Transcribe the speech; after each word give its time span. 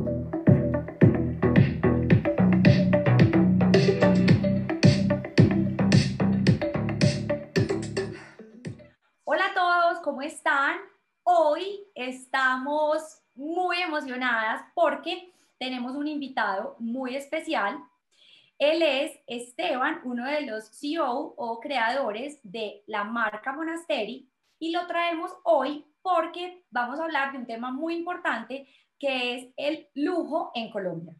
Hola 0.00 0.16
a 9.46 9.54
todos, 9.54 9.98
¿cómo 10.02 10.22
están? 10.22 10.78
Hoy 11.22 11.86
estamos 11.94 13.20
muy 13.34 13.82
emocionadas 13.82 14.62
porque 14.74 15.34
tenemos 15.58 15.94
un 15.94 16.08
invitado 16.08 16.76
muy 16.78 17.14
especial. 17.14 17.78
Él 18.58 18.82
es 18.82 19.20
Esteban, 19.26 20.00
uno 20.04 20.26
de 20.26 20.42
los 20.42 20.70
CEO 20.78 21.34
o 21.36 21.60
creadores 21.60 22.40
de 22.42 22.82
la 22.86 23.04
marca 23.04 23.52
Monasteri 23.52 24.30
y 24.58 24.72
lo 24.72 24.86
traemos 24.86 25.30
hoy 25.42 25.84
porque 26.00 26.64
vamos 26.70 26.98
a 26.98 27.04
hablar 27.04 27.32
de 27.32 27.38
un 27.38 27.46
tema 27.46 27.70
muy 27.70 27.94
importante 27.94 28.66
que 29.00 29.34
es 29.34 29.48
el 29.56 29.88
lujo 29.94 30.52
en 30.54 30.70
Colombia. 30.70 31.16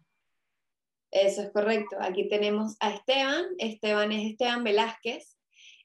Eso 1.11 1.43
es 1.43 1.51
correcto. 1.51 1.97
Aquí 1.99 2.29
tenemos 2.29 2.77
a 2.79 2.95
Esteban. 2.95 3.47
Esteban 3.59 4.13
es 4.13 4.31
Esteban 4.31 4.63
Velázquez. 4.63 5.37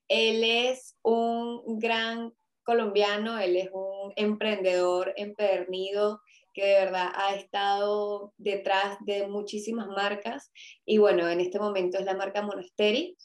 Él 0.07 0.43
es 0.43 0.95
un 1.01 1.79
gran 1.79 2.31
colombiano, 2.63 3.39
él 3.39 3.55
es 3.57 3.69
un 3.71 4.11
emprendedor 4.15 5.13
empedernido 5.15 6.21
que 6.53 6.65
de 6.65 6.85
verdad 6.85 7.11
ha 7.13 7.35
estado 7.35 8.33
detrás 8.37 8.97
de 9.01 9.27
muchísimas 9.27 9.87
marcas 9.87 10.51
y 10.85 10.97
bueno, 10.97 11.27
en 11.29 11.41
este 11.41 11.59
momento 11.59 11.97
es 11.97 12.05
la 12.05 12.15
marca 12.15 12.41
Monasteri. 12.41 13.15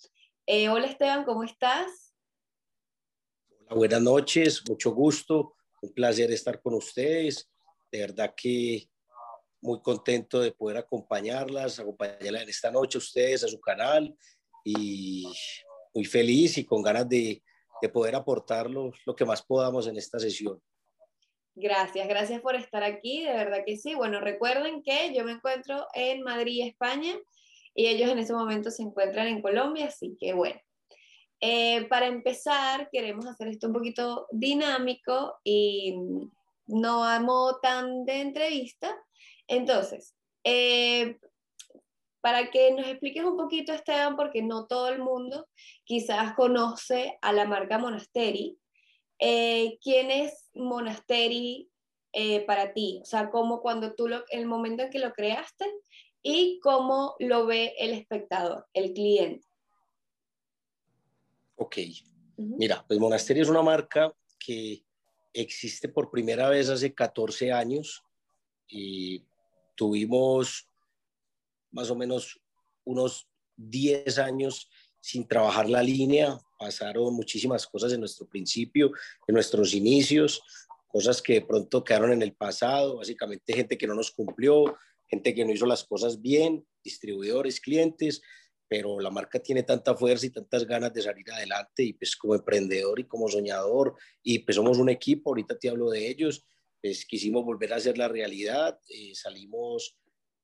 Eh, 0.46 0.68
hola 0.68 0.86
Esteban, 0.86 1.24
¿cómo 1.24 1.44
estás? 1.44 2.12
Hola, 3.48 3.76
buenas 3.76 4.02
noches, 4.02 4.62
mucho 4.68 4.90
gusto, 4.92 5.54
un 5.80 5.92
placer 5.92 6.30
estar 6.32 6.60
con 6.60 6.74
ustedes. 6.74 7.48
De 7.90 8.00
verdad 8.00 8.34
que 8.36 8.88
muy 9.60 9.80
contento 9.82 10.40
de 10.40 10.52
poder 10.52 10.78
acompañarlas, 10.78 11.78
acompañarlas 11.78 12.42
en 12.42 12.48
esta 12.48 12.70
noche 12.70 12.98
a 12.98 13.00
ustedes, 13.00 13.44
a 13.44 13.48
su 13.48 13.60
canal 13.60 14.16
y 14.64 15.26
muy 15.94 16.04
feliz 16.04 16.56
y 16.58 16.64
con 16.64 16.82
ganas 16.82 17.08
de, 17.08 17.42
de 17.82 17.88
poder 17.88 18.14
aportar 18.14 18.70
lo, 18.70 18.92
lo 19.04 19.14
que 19.14 19.24
más 19.24 19.42
podamos 19.42 19.86
en 19.86 19.96
esta 19.96 20.18
sesión. 20.18 20.60
Gracias, 21.54 22.08
gracias 22.08 22.40
por 22.40 22.54
estar 22.54 22.82
aquí, 22.82 23.24
de 23.24 23.32
verdad 23.32 23.64
que 23.66 23.76
sí. 23.76 23.94
Bueno, 23.94 24.20
recuerden 24.20 24.82
que 24.82 25.12
yo 25.14 25.24
me 25.24 25.32
encuentro 25.32 25.86
en 25.94 26.22
Madrid, 26.22 26.66
España, 26.66 27.18
y 27.74 27.86
ellos 27.86 28.10
en 28.10 28.18
ese 28.18 28.32
momento 28.32 28.70
se 28.70 28.82
encuentran 28.82 29.26
en 29.26 29.42
Colombia, 29.42 29.86
así 29.86 30.16
que 30.18 30.32
bueno. 30.32 30.60
Eh, 31.42 31.86
para 31.88 32.06
empezar, 32.06 32.88
queremos 32.92 33.26
hacer 33.26 33.48
esto 33.48 33.66
un 33.66 33.72
poquito 33.72 34.26
dinámico 34.30 35.38
y 35.42 35.96
no 36.70 37.04
amo 37.04 37.58
tan 37.60 38.04
de 38.04 38.20
entrevista. 38.20 38.96
Entonces, 39.46 40.14
eh, 40.44 41.18
para 42.20 42.50
que 42.50 42.72
nos 42.72 42.86
expliques 42.86 43.24
un 43.24 43.36
poquito, 43.36 43.72
Esteban, 43.72 44.16
porque 44.16 44.42
no 44.42 44.66
todo 44.66 44.88
el 44.88 45.00
mundo 45.00 45.48
quizás 45.84 46.34
conoce 46.34 47.18
a 47.22 47.32
la 47.32 47.46
marca 47.46 47.78
Monasteri, 47.78 48.58
eh, 49.18 49.78
¿quién 49.82 50.10
es 50.10 50.50
Monasteri 50.54 51.70
eh, 52.12 52.40
para 52.46 52.72
ti? 52.72 53.00
O 53.02 53.04
sea, 53.04 53.30
cómo 53.30 53.60
cuando 53.60 53.94
tú, 53.94 54.08
lo, 54.08 54.24
el 54.30 54.46
momento 54.46 54.82
en 54.82 54.90
que 54.90 54.98
lo 54.98 55.12
creaste 55.12 55.66
y 56.22 56.60
cómo 56.60 57.16
lo 57.18 57.46
ve 57.46 57.74
el 57.78 57.92
espectador, 57.92 58.66
el 58.74 58.92
cliente. 58.92 59.46
Ok, 61.56 61.76
mira, 62.36 62.84
pues 62.86 62.98
Monasteri 62.98 63.40
es 63.40 63.48
una 63.48 63.62
marca 63.62 64.14
que 64.38 64.82
existe 65.32 65.88
por 65.88 66.10
primera 66.10 66.48
vez 66.48 66.68
hace 66.68 66.94
14 66.94 67.52
años 67.52 68.02
y 68.68 69.24
tuvimos 69.76 70.68
más 71.70 71.90
o 71.90 71.96
menos 71.96 72.40
unos 72.84 73.28
10 73.56 74.18
años 74.18 74.68
sin 75.00 75.26
trabajar 75.26 75.68
la 75.68 75.82
línea, 75.82 76.38
pasaron 76.58 77.14
muchísimas 77.14 77.66
cosas 77.66 77.92
en 77.92 78.00
nuestro 78.00 78.28
principio, 78.28 78.92
en 79.26 79.34
nuestros 79.34 79.72
inicios, 79.72 80.42
cosas 80.88 81.22
que 81.22 81.34
de 81.34 81.42
pronto 81.42 81.82
quedaron 81.82 82.12
en 82.12 82.22
el 82.22 82.34
pasado, 82.34 82.96
básicamente 82.96 83.54
gente 83.54 83.78
que 83.78 83.86
no 83.86 83.94
nos 83.94 84.10
cumplió, 84.10 84.76
gente 85.08 85.34
que 85.34 85.44
no 85.44 85.52
hizo 85.52 85.66
las 85.66 85.84
cosas 85.84 86.20
bien, 86.20 86.66
distribuidores, 86.84 87.60
clientes, 87.60 88.22
pero 88.70 89.00
la 89.00 89.10
marca 89.10 89.40
tiene 89.40 89.64
tanta 89.64 89.96
fuerza 89.96 90.26
y 90.26 90.30
tantas 90.30 90.64
ganas 90.64 90.94
de 90.94 91.02
salir 91.02 91.28
adelante 91.28 91.82
y 91.82 91.92
pues 91.92 92.14
como 92.14 92.36
emprendedor 92.36 93.00
y 93.00 93.04
como 93.04 93.28
soñador 93.28 93.96
y 94.22 94.38
pues 94.38 94.54
somos 94.54 94.78
un 94.78 94.88
equipo, 94.88 95.30
ahorita 95.30 95.58
te 95.58 95.68
hablo 95.68 95.90
de 95.90 96.06
ellos, 96.08 96.46
pues 96.80 97.04
quisimos 97.04 97.44
volver 97.44 97.72
a 97.72 97.76
hacer 97.78 97.98
la 97.98 98.06
realidad, 98.06 98.78
eh, 98.88 99.12
salimos 99.12 99.96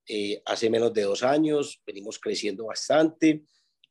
eh, 0.09 0.43
hace 0.45 0.69
menos 0.69 0.93
de 0.93 1.03
dos 1.03 1.23
años, 1.23 1.81
venimos 1.87 2.19
creciendo 2.19 2.65
bastante, 2.65 3.45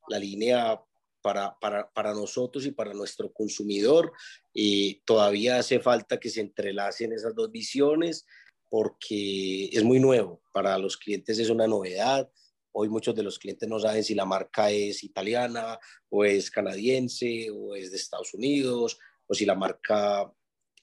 la 0.09 0.19
línea 0.19 0.81
para, 1.21 1.57
para, 1.57 1.89
para, 1.93 2.13
nosotros 2.13 2.65
y 2.65 2.71
para 2.71 2.93
nuestro 2.93 3.31
consumidor. 3.31 4.11
Y 4.53 4.95
todavía 5.05 5.59
hace 5.59 5.79
falta 5.79 6.19
que 6.19 6.29
se 6.29 6.41
entrelacen 6.41 7.13
esas 7.13 7.33
dos 7.33 7.49
visiones 7.51 8.25
porque 8.69 9.69
es 9.71 9.83
muy 9.83 10.01
nuevo. 10.01 10.41
Para 10.53 10.77
los 10.77 10.97
clientes 10.97 11.39
es 11.39 11.49
una 11.49 11.67
novedad. 11.67 12.29
Hoy 12.77 12.89
muchos 12.89 13.15
de 13.15 13.23
los 13.23 13.39
clientes 13.39 13.69
no 13.69 13.79
saben 13.79 14.03
si 14.03 14.15
la 14.15 14.25
marca 14.25 14.69
es 14.69 15.01
italiana 15.05 15.79
o 16.09 16.25
es 16.25 16.51
canadiense 16.51 17.49
o 17.49 17.73
es 17.73 17.89
de 17.89 17.97
Estados 17.97 18.33
Unidos 18.33 18.99
o 19.27 19.33
si 19.33 19.45
la 19.45 19.55
marca 19.55 20.29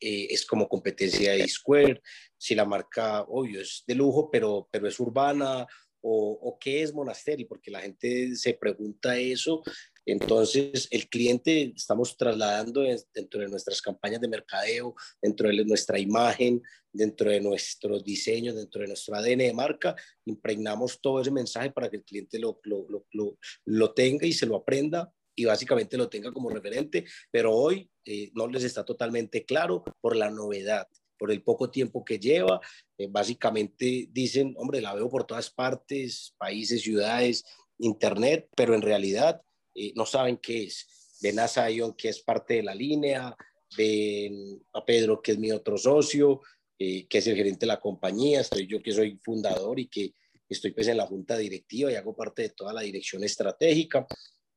eh, 0.01 0.29
es 0.31 0.47
como 0.47 0.69
competencia 0.69 1.33
de 1.33 1.47
Square, 1.47 2.01
si 2.39 2.55
la 2.55 2.65
marca, 2.65 3.23
obvio, 3.29 3.61
es 3.61 3.85
de 3.87 3.95
lujo, 3.95 4.31
pero, 4.31 4.69
pero 4.73 4.89
es 4.89 4.99
urbana 4.99 5.67
o, 6.01 6.59
qué 6.59 6.83
es 6.83 6.93
Monasteri, 6.93 7.45
porque 7.45 7.71
la 7.71 7.81
gente 7.81 8.35
se 8.37 8.55
pregunta 8.55 9.17
eso. 9.17 9.63
Entonces, 10.07 10.89
el 10.91 11.09
cliente 11.09 11.73
estamos 11.77 12.17
trasladando 12.17 12.83
dentro 13.15 13.41
de 13.41 13.49
nuestras 13.49 13.81
campañas 13.81 14.21
de 14.21 14.29
mercadeo, 14.29 14.95
dentro 15.21 15.49
de 15.49 15.65
nuestra 15.65 15.99
imagen, 15.99 16.63
dentro 16.93 17.31
de 17.31 17.41
nuestros 17.41 18.05
diseños, 18.05 18.57
dentro 18.57 18.83
de 18.83 18.89
nuestro 18.89 19.15
ADN 19.15 19.39
de 19.39 19.55
marca, 19.55 19.97
impregnamos 20.25 21.01
todo 21.01 21.21
ese 21.21 21.31
mensaje 21.31 21.71
para 21.71 21.89
que 21.89 21.99
el 21.99 22.05
cliente 22.05 22.39
lo, 22.39 22.61
lo, 22.65 22.87
lo, 23.12 23.39
lo 23.65 23.93
tenga 23.93 24.27
y 24.27 24.33
se 24.33 24.47
lo 24.47 24.57
aprenda 24.57 25.12
y 25.35 25.45
básicamente 25.45 25.97
lo 25.97 26.09
tenga 26.09 26.33
como 26.33 26.51
referente, 26.51 27.05
pero 27.31 27.55
hoy 27.55 27.91
eh, 28.05 28.31
no 28.35 28.47
les 28.49 28.65
está 28.65 28.85
totalmente 28.85 29.45
claro 29.45 29.83
por 30.01 30.17
la 30.17 30.31
novedad 30.31 30.87
por 31.19 31.31
el 31.31 31.45
poco 31.45 31.71
tiempo 31.71 32.05
que 32.05 32.19
lleva. 32.19 32.61
Eh, 32.99 33.07
básicamente 33.09 34.09
dicen, 34.11 34.57
hombre, 34.59 34.81
la 34.81 34.93
veo 34.93 35.09
por 35.09 35.25
todas 35.25 35.51
partes, 35.51 36.35
países, 36.37 36.83
ciudades, 36.83 37.45
internet, 37.79 38.49
pero 38.57 38.75
en 38.75 38.83
realidad 38.83 39.41
eh, 39.75 39.93
no 39.94 40.06
saben 40.06 40.38
qué 40.38 40.65
es. 40.65 41.19
Ven 41.21 41.38
a 41.38 41.49
Zion, 41.49 41.94
que 41.94 42.09
es 42.09 42.21
parte 42.21 42.55
de 42.55 42.62
la 42.62 42.75
línea, 42.75 43.37
ven 43.77 44.62
a 44.72 44.84
Pedro, 44.84 45.22
que 45.22 45.33
es 45.33 45.38
mi 45.38 45.50
otro 45.53 45.78
socio, 45.78 46.41
eh, 46.78 47.06
que 47.09 47.19
es 47.19 47.27
el 47.27 47.37
gerente 47.37 47.60
de 47.60 47.69
la 47.69 47.81
compañía, 47.81 48.41
estoy 48.41 48.66
yo 48.66 48.82
que 48.82 48.93
soy 48.93 49.19
fundador 49.22 49.78
y 49.78 49.88
que 49.88 50.15
estoy 50.49 50.72
pues 50.72 50.88
en 50.88 50.97
la 50.97 51.06
junta 51.06 51.37
directiva 51.37 51.91
y 51.91 51.94
hago 51.94 52.16
parte 52.16 52.43
de 52.43 52.49
toda 52.50 52.72
la 52.72 52.82
dirección 52.82 53.22
estratégica, 53.25 54.06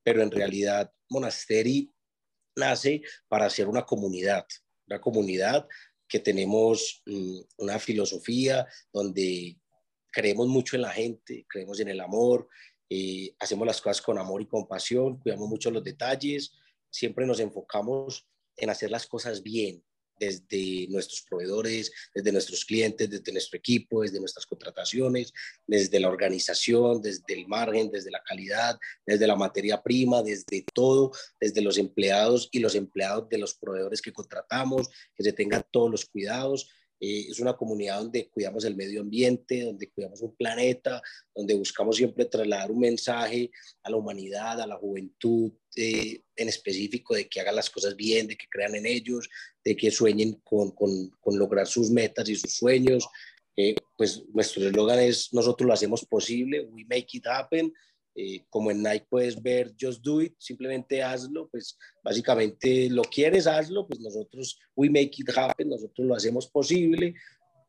pero 0.03 0.21
en 0.23 0.31
realidad 0.31 0.91
Monasteri 1.09 1.91
nace 2.55 3.01
para 3.27 3.49
ser 3.49 3.67
una 3.67 3.85
comunidad, 3.85 4.45
una 4.87 4.99
comunidad 4.99 5.67
que 6.07 6.19
tenemos 6.19 7.03
mm, 7.05 7.39
una 7.57 7.79
filosofía 7.79 8.67
donde 8.91 9.57
creemos 10.11 10.47
mucho 10.47 10.75
en 10.75 10.83
la 10.83 10.91
gente, 10.91 11.45
creemos 11.47 11.79
en 11.79 11.89
el 11.89 11.99
amor, 11.99 12.47
eh, 12.90 13.35
hacemos 13.40 13.66
las 13.66 13.81
cosas 13.81 14.01
con 14.01 14.18
amor 14.18 14.41
y 14.41 14.47
compasión, 14.47 15.19
cuidamos 15.19 15.50
mucho 15.50 15.72
los 15.72 15.84
detalles, 15.84 16.53
siempre 16.90 17.25
nos 17.25 17.40
enfocamos 17.40 18.28
en 18.57 18.69
hacer 18.69 18.91
las 18.91 19.07
cosas 19.07 19.44
bien, 19.44 19.84
desde 20.19 20.88
nuestros 20.90 21.23
proveedores, 21.29 21.91
desde 22.13 22.31
nuestros 22.31 22.66
clientes, 22.66 23.09
desde 23.09 23.31
nuestro 23.31 23.57
equipo, 23.57 24.01
desde 24.01 24.19
nuestras 24.19 24.46
contrataciones, 24.46 25.34
desde 25.67 25.99
la 25.99 26.09
organización, 26.09 27.02
desde 27.02 27.34
el 27.34 27.47
margen, 27.47 27.91
desde 27.91 28.11
la 28.11 28.23
calidad, 28.23 28.78
desde 29.05 29.28
la 29.28 29.35
materia 29.35 29.81
prima, 29.81 30.23
desde 30.23 30.66
todo, 30.73 31.11
desde 31.40 31.61
los 31.61 31.78
empleados 31.78 32.49
y 32.52 32.59
los 32.59 32.76
empleados 32.76 33.29
de 33.29 33.38
los 33.38 33.55
proveedores 33.55 34.02
que 34.02 34.14
contratamos, 34.14 34.90
que 35.16 35.23
se 35.23 35.34
tengan 35.34 35.66
todos 35.72 35.91
los 35.91 36.05
cuidados. 36.05 36.70
Eh, 36.99 37.27
es 37.29 37.39
una 37.39 37.53
comunidad 37.53 37.99
donde 37.99 38.29
cuidamos 38.29 38.63
el 38.65 38.75
medio 38.75 39.01
ambiente, 39.01 39.63
donde 39.63 39.89
cuidamos 39.89 40.21
un 40.21 40.35
planeta, 40.35 41.01
donde 41.33 41.53
buscamos 41.53 41.97
siempre 41.97 42.25
trasladar 42.25 42.71
un 42.71 42.79
mensaje 42.79 43.51
a 43.83 43.89
la 43.89 43.97
humanidad, 43.97 44.61
a 44.61 44.67
la 44.67 44.77
juventud 44.77 45.51
eh, 45.75 46.21
en 46.35 46.49
específico, 46.49 47.15
de 47.15 47.27
que 47.27 47.41
hagan 47.41 47.55
las 47.55 47.69
cosas 47.69 47.95
bien, 47.95 48.27
de 48.27 48.37
que 48.37 48.47
crean 48.49 48.75
en 48.75 48.85
ellos, 48.85 49.29
de 49.63 49.75
que 49.75 49.91
sueñen 49.91 50.39
con, 50.43 50.71
con, 50.71 51.09
con 51.19 51.37
lograr 51.37 51.67
sus 51.67 51.89
metas 51.89 52.29
y 52.29 52.35
sus 52.35 52.53
sueños. 52.53 53.07
Eh, 53.57 53.75
pues 53.97 54.23
nuestro 54.33 54.67
eslogan 54.67 54.99
es, 54.99 55.33
nosotros 55.33 55.67
lo 55.67 55.73
hacemos 55.73 56.05
posible, 56.05 56.61
we 56.61 56.85
make 56.85 57.07
it 57.13 57.25
happen. 57.25 57.73
Eh, 58.17 58.46
como 58.50 58.72
en 58.72 58.82
Nike 58.82 59.08
puedes 59.09 59.41
ver 59.41 59.73
Just 59.79 60.02
Do 60.02 60.22
It, 60.22 60.35
simplemente 60.40 61.03
hazlo, 61.03 61.50
pues 61.50 61.78
básicamente 62.02 62.90
lo 62.90 63.02
quieres, 63.03 63.46
hazlo, 63.46 63.85
pues 63.85 64.00
nosotros 64.00 64.58
we 64.73 64.90
make 64.90 65.12
it 65.17 65.29
happen, 65.35 65.67
nosotros 65.67 66.08
lo 66.08 66.16
hacemos 66.16 66.47
posible. 66.47 67.14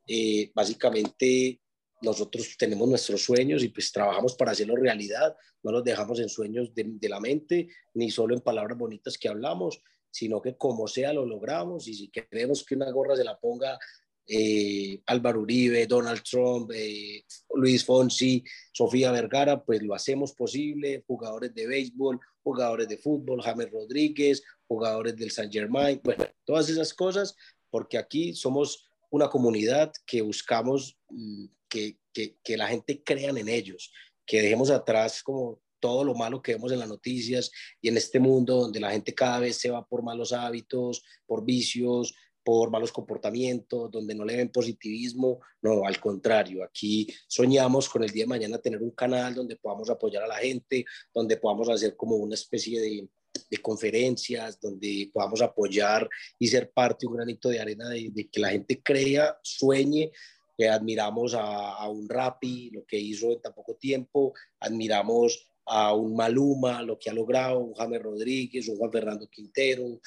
Eh, 0.06 0.52
básicamente 0.54 1.60
nosotros 2.00 2.54
tenemos 2.56 2.88
nuestros 2.88 3.22
sueños 3.22 3.64
y 3.64 3.68
pues 3.68 3.90
trabajamos 3.90 4.36
para 4.36 4.52
hacerlos 4.52 4.78
realidad, 4.78 5.34
no 5.64 5.72
los 5.72 5.82
dejamos 5.82 6.20
en 6.20 6.28
sueños 6.28 6.72
de, 6.74 6.84
de, 6.86 7.08
la 7.08 7.18
mente, 7.18 7.68
ni 7.94 8.10
solo 8.10 8.34
en 8.34 8.40
palabras 8.40 8.78
bonitas 8.78 9.18
que 9.18 9.28
hablamos, 9.28 9.82
sino 10.12 10.40
que 10.40 10.56
como 10.56 10.86
sea 10.86 11.12
lo 11.12 11.26
logramos 11.26 11.88
y 11.88 11.94
si 11.94 12.08
queremos 12.08 12.64
que 12.64 12.76
una 12.76 12.90
gorra 12.90 13.16
se 13.16 13.24
la 13.24 13.36
ponga 13.36 13.78
eh, 14.26 15.00
Álvaro 15.06 15.40
Uribe, 15.40 15.86
Donald 15.86 16.22
Trump, 16.22 16.70
eh, 16.74 17.24
Luis 17.54 17.84
Fonsi, 17.84 18.42
Sofía 18.72 19.12
Vergara, 19.12 19.62
pues 19.62 19.82
lo 19.82 19.94
hacemos 19.94 20.32
posible, 20.32 21.04
jugadores 21.06 21.54
de 21.54 21.66
béisbol, 21.66 22.18
jugadores 22.42 22.88
de 22.88 22.98
fútbol, 22.98 23.42
James 23.42 23.70
Rodríguez, 23.70 24.42
jugadores 24.66 25.16
del 25.16 25.30
Saint 25.30 25.52
Germain, 25.52 26.00
todas 26.44 26.68
esas 26.68 26.92
cosas, 26.92 27.36
porque 27.70 27.98
aquí 27.98 28.34
somos 28.34 28.88
una 29.10 29.28
comunidad 29.28 29.92
que 30.04 30.22
buscamos 30.22 30.98
mm, 31.08 31.46
que, 31.68 31.98
que, 32.12 32.36
que 32.42 32.56
la 32.56 32.68
gente 32.68 33.02
crean 33.02 33.38
en 33.38 33.48
ellos, 33.48 33.92
que 34.26 34.42
dejemos 34.42 34.70
atrás 34.70 35.22
como 35.22 35.60
todo 35.80 36.04
lo 36.04 36.14
malo 36.14 36.42
que 36.42 36.54
vemos 36.54 36.72
en 36.72 36.78
las 36.78 36.88
noticias 36.88 37.50
y 37.80 37.88
en 37.88 37.96
este 37.96 38.18
mundo 38.18 38.56
donde 38.56 38.80
la 38.80 38.90
gente 38.90 39.14
cada 39.14 39.38
vez 39.40 39.56
se 39.56 39.70
va 39.70 39.86
por 39.86 40.02
malos 40.02 40.32
hábitos, 40.32 41.02
por 41.26 41.44
vicios, 41.44 42.14
por 42.46 42.70
malos 42.70 42.92
comportamientos, 42.92 43.90
donde 43.90 44.14
no 44.14 44.24
le 44.24 44.36
ven 44.36 44.52
positivismo, 44.52 45.40
no, 45.62 45.84
al 45.84 45.98
contrario, 45.98 46.62
aquí 46.62 47.08
soñamos 47.26 47.88
con 47.88 48.04
el 48.04 48.10
día 48.10 48.22
de 48.22 48.28
mañana 48.28 48.58
tener 48.58 48.80
un 48.80 48.92
canal 48.92 49.34
donde 49.34 49.56
podamos 49.56 49.90
apoyar 49.90 50.22
a 50.22 50.28
la 50.28 50.36
gente, 50.36 50.84
donde 51.12 51.38
podamos 51.38 51.68
hacer 51.68 51.96
como 51.96 52.14
una 52.14 52.36
especie 52.36 52.80
de, 52.80 53.08
de 53.50 53.56
conferencias, 53.58 54.60
donde 54.60 55.10
podamos 55.12 55.42
apoyar 55.42 56.08
y 56.38 56.46
ser 56.46 56.70
parte, 56.70 57.08
un 57.08 57.16
granito 57.16 57.48
de 57.48 57.58
arena 57.58 57.88
de, 57.88 58.10
de 58.12 58.28
que 58.28 58.38
la 58.38 58.50
gente 58.50 58.80
crea, 58.80 59.36
sueñe, 59.42 60.12
que 60.56 60.68
admiramos 60.68 61.34
a, 61.34 61.72
a, 61.72 61.88
un 61.88 62.08
Rappi, 62.08 62.70
lo 62.70 62.86
que 62.86 62.96
hizo 62.96 63.32
en 63.32 63.42
tan 63.42 63.54
poco 63.54 63.74
tiempo, 63.74 64.34
admiramos 64.60 65.50
a 65.66 65.92
un 65.94 66.14
Maluma, 66.14 66.80
lo 66.82 66.96
que 66.96 67.10
ha 67.10 67.12
logrado, 67.12 67.58
un 67.58 67.74
James 67.74 68.00
Rodríguez, 68.00 68.68
un 68.68 68.76
Juan 68.76 68.92
Fernando 68.92 69.28
Quintero, 69.28 69.98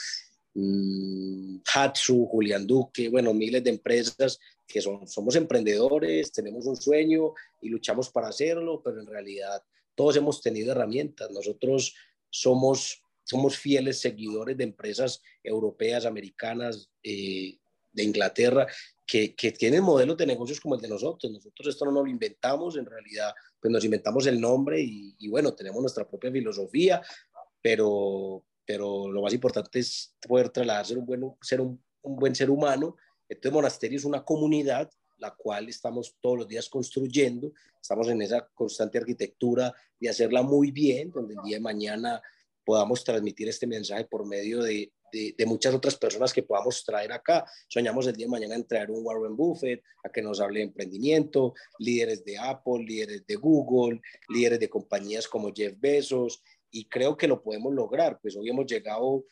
Hatsu, 0.56 2.26
Julián 2.28 2.66
Duque, 2.66 3.10
bueno, 3.10 3.34
miles 3.34 3.64
de 3.64 3.70
empresas 3.70 4.40
que 4.68 4.82
son, 4.82 5.08
somos 5.08 5.36
emprendedores, 5.36 6.32
tenemos 6.32 6.66
un 6.66 6.76
sueño 6.76 7.34
y 7.62 7.70
luchamos 7.70 8.10
para 8.10 8.30
hacerlo, 8.30 8.82
pero 8.84 9.00
en 9.00 9.08
realidad 9.08 9.64
todos 9.96 10.16
hemos 10.16 10.42
tenido 10.42 10.72
herramientas. 10.72 11.30
Nosotros 11.32 11.96
somos, 12.30 13.04
somos 13.24 13.58
fieles 13.58 14.00
seguidores 14.00 14.58
de 14.58 14.64
empresas 14.64 15.22
europeas, 15.44 16.06
americanas, 16.06 16.90
eh, 17.04 17.58
de 17.92 18.04
Inglaterra, 18.04 18.68
que, 19.06 19.34
que, 19.34 19.52
tienen 19.52 19.84
modelos 19.84 20.16
de 20.16 20.28
negocios 20.28 20.60
como 20.60 20.76
el 20.76 20.82
de 20.82 20.88
nosotros. 20.88 21.32
Nosotros 21.32 21.68
esto 21.68 21.86
no 21.86 21.92
lo 21.92 22.08
inventamos, 22.08 22.78
en 22.78 22.86
realidad, 22.86 23.34
pues 23.60 23.72
nos 23.72 23.84
inventamos 23.84 24.28
el 24.28 24.40
nombre 24.40 24.80
y, 24.80 25.16
y 25.18 25.28
bueno, 25.28 25.54
tenemos 25.54 25.82
nuestra 25.82 26.08
propia 26.08 26.32
filosofía, 26.32 27.02
pero, 27.62 28.44
pero 28.70 29.12
lo 29.12 29.24
más 29.24 29.34
importante 29.34 29.80
es 29.80 30.16
poder 30.28 30.52
trasladar 30.52 30.86
ser 30.86 31.00
un 31.00 31.06
buen 31.08 31.24
ser, 31.42 31.60
un, 31.60 31.84
un 32.04 32.16
buen 32.18 32.36
ser 32.36 32.52
humano. 32.52 32.98
Entonces, 33.28 33.52
Monasterio 33.52 33.98
es 33.98 34.06
una 34.06 34.24
comunidad 34.24 34.88
la 35.18 35.34
cual 35.36 35.68
estamos 35.70 36.16
todos 36.22 36.38
los 36.38 36.48
días 36.48 36.70
construyendo, 36.70 37.52
estamos 37.82 38.08
en 38.10 38.22
esa 38.22 38.48
constante 38.54 39.00
arquitectura 39.00 39.74
de 40.00 40.10
hacerla 40.10 40.44
muy 40.44 40.70
bien, 40.70 41.10
donde 41.10 41.34
el 41.34 41.42
día 41.44 41.58
de 41.58 41.64
mañana 41.64 42.22
podamos 42.64 43.04
transmitir 43.04 43.50
este 43.50 43.66
mensaje 43.66 44.06
por 44.06 44.28
medio 44.28 44.62
de, 44.62 44.94
de, 45.12 45.34
de, 45.36 45.46
muchas 45.48 45.74
otras 45.74 45.96
personas 45.96 46.32
que 46.32 46.44
podamos 46.44 46.86
traer 46.86 47.12
acá. 47.12 47.44
Soñamos 47.68 48.06
el 48.06 48.16
día 48.16 48.28
de 48.28 48.32
mañana 48.32 48.54
en 48.54 48.68
traer 48.68 48.92
un 48.92 49.04
Warren 49.04 49.36
Buffett 49.36 49.82
a 50.04 50.10
que 50.10 50.22
nos 50.22 50.40
hable 50.40 50.60
de 50.60 50.66
emprendimiento, 50.66 51.56
líderes 51.80 52.24
de 52.24 52.38
Apple, 52.38 52.84
líderes 52.86 53.26
de 53.26 53.36
Google, 53.36 54.00
líderes 54.28 54.60
de 54.60 54.70
compañías 54.70 55.28
como 55.28 55.52
Jeff 55.52 55.74
Bezos, 55.80 56.44
y 56.72 56.88
creo 56.88 57.18
que 57.18 57.28
lo 57.28 57.42
podemos 57.42 57.74
lograr. 57.74 58.20
Pues 58.22 58.36
hoy 58.36 58.50
hemos 58.50 58.66
llegado, 58.66 59.26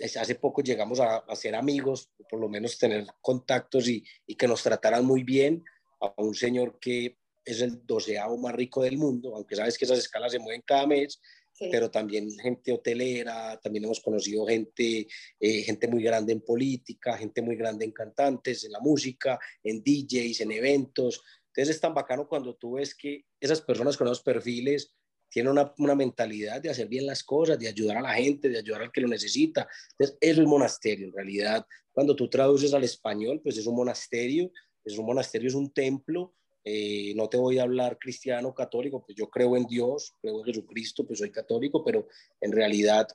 hace 0.00 0.34
poco 0.36 0.62
llegamos 0.62 1.00
a, 1.00 1.18
a 1.18 1.36
ser 1.36 1.54
amigos, 1.54 2.10
por 2.28 2.40
lo 2.40 2.48
menos 2.48 2.78
tener 2.78 3.06
contactos 3.20 3.88
y, 3.88 4.04
y, 4.26 4.34
que 4.34 4.48
nos 4.48 4.62
trataran 4.62 5.04
muy 5.04 5.22
bien 5.22 5.62
a 6.00 6.12
un 6.16 6.34
señor 6.34 6.78
que 6.80 7.18
es 7.44 7.60
el 7.60 7.84
doceavo 7.86 8.36
más 8.38 8.54
rico 8.54 8.82
del 8.82 8.98
mundo, 8.98 9.34
aunque 9.34 9.56
sabes 9.56 9.76
que 9.76 9.84
esas 9.84 9.98
escalas 9.98 10.32
se 10.32 10.38
mueven 10.38 10.62
cada 10.64 10.86
mes, 10.86 11.20
sí. 11.52 11.68
pero 11.70 11.90
también 11.90 12.30
gente 12.30 12.72
hotelera, 12.72 13.58
también 13.60 13.84
hemos 13.84 14.00
conocido 14.00 14.46
gente, 14.46 15.06
eh, 15.40 15.62
gente 15.62 15.88
muy 15.88 16.02
grande 16.02 16.32
en 16.32 16.40
política, 16.40 17.18
gente 17.18 17.42
muy 17.42 17.56
grande 17.56 17.84
en 17.84 17.92
cantantes, 17.92 18.64
en 18.64 18.72
la 18.72 18.80
música, 18.80 19.38
en 19.62 19.82
DJs, 19.82 20.42
en 20.42 20.52
eventos. 20.52 21.22
Entonces 21.48 21.76
es 21.76 21.80
tan 21.80 21.94
bacano 21.94 22.28
cuando 22.28 22.54
tú 22.54 22.74
ves 22.74 22.94
que 22.94 23.26
esas 23.40 23.60
personas 23.60 23.96
con 23.96 24.06
esos 24.06 24.22
perfiles 24.22 24.94
tiene 25.32 25.50
una, 25.50 25.72
una, 25.78 25.94
mentalidad 25.94 26.60
de 26.60 26.68
hacer 26.68 26.88
bien 26.88 27.06
las 27.06 27.24
cosas, 27.24 27.58
de 27.58 27.66
ayudar 27.66 27.96
a 27.96 28.02
la 28.02 28.14
gente, 28.14 28.50
de 28.50 28.58
ayudar 28.58 28.82
al 28.82 28.92
que 28.92 29.00
lo 29.00 29.08
necesita. 29.08 29.66
Entonces, 29.92 30.18
eso 30.20 30.42
es 30.42 30.46
monasterio. 30.46 31.06
En 31.06 31.12
realidad, 31.12 31.66
cuando 31.90 32.14
tú 32.14 32.28
traduces 32.28 32.74
al 32.74 32.84
español, 32.84 33.40
pues 33.42 33.56
es 33.56 33.66
un 33.66 33.74
monasterio, 33.74 34.50
es 34.84 34.98
un 34.98 35.06
monasterio, 35.06 35.48
es 35.48 35.54
un 35.54 35.72
templo. 35.72 36.34
Eh, 36.64 37.14
no 37.16 37.28
te 37.28 37.38
voy 37.38 37.58
a 37.58 37.62
hablar 37.62 37.98
cristiano, 37.98 38.54
católico, 38.54 39.02
pues 39.04 39.16
yo 39.16 39.28
creo 39.30 39.56
en 39.56 39.66
Dios, 39.66 40.12
creo 40.20 40.40
en 40.40 40.44
Jesucristo, 40.44 41.06
pues 41.06 41.18
soy 41.18 41.30
católico, 41.30 41.82
pero 41.82 42.06
en 42.40 42.52
realidad 42.52 43.08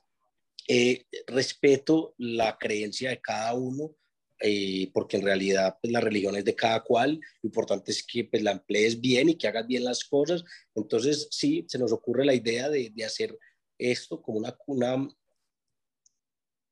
eh, 0.66 1.04
respeto 1.26 2.14
la 2.18 2.58
creencia 2.58 3.10
de 3.10 3.20
cada 3.20 3.54
uno 3.54 3.94
eh, 4.40 4.90
porque 4.92 5.16
en 5.16 5.24
realidad 5.24 5.76
pues, 5.80 5.92
la 5.92 6.00
religión 6.00 6.36
es 6.36 6.44
de 6.44 6.54
cada 6.54 6.82
cual, 6.82 7.20
lo 7.42 7.46
importante 7.46 7.90
es 7.90 8.04
que 8.04 8.24
pues, 8.24 8.42
la 8.42 8.52
emplees 8.52 9.00
bien 9.00 9.28
y 9.28 9.36
que 9.36 9.48
hagas 9.48 9.66
bien 9.66 9.84
las 9.84 10.04
cosas. 10.04 10.44
Entonces, 10.74 11.28
sí, 11.30 11.64
se 11.68 11.78
nos 11.78 11.92
ocurre 11.92 12.24
la 12.24 12.34
idea 12.34 12.68
de, 12.68 12.90
de 12.90 13.04
hacer 13.04 13.38
esto 13.78 14.20
como 14.22 14.38
una, 14.38 14.56
una, 14.66 14.96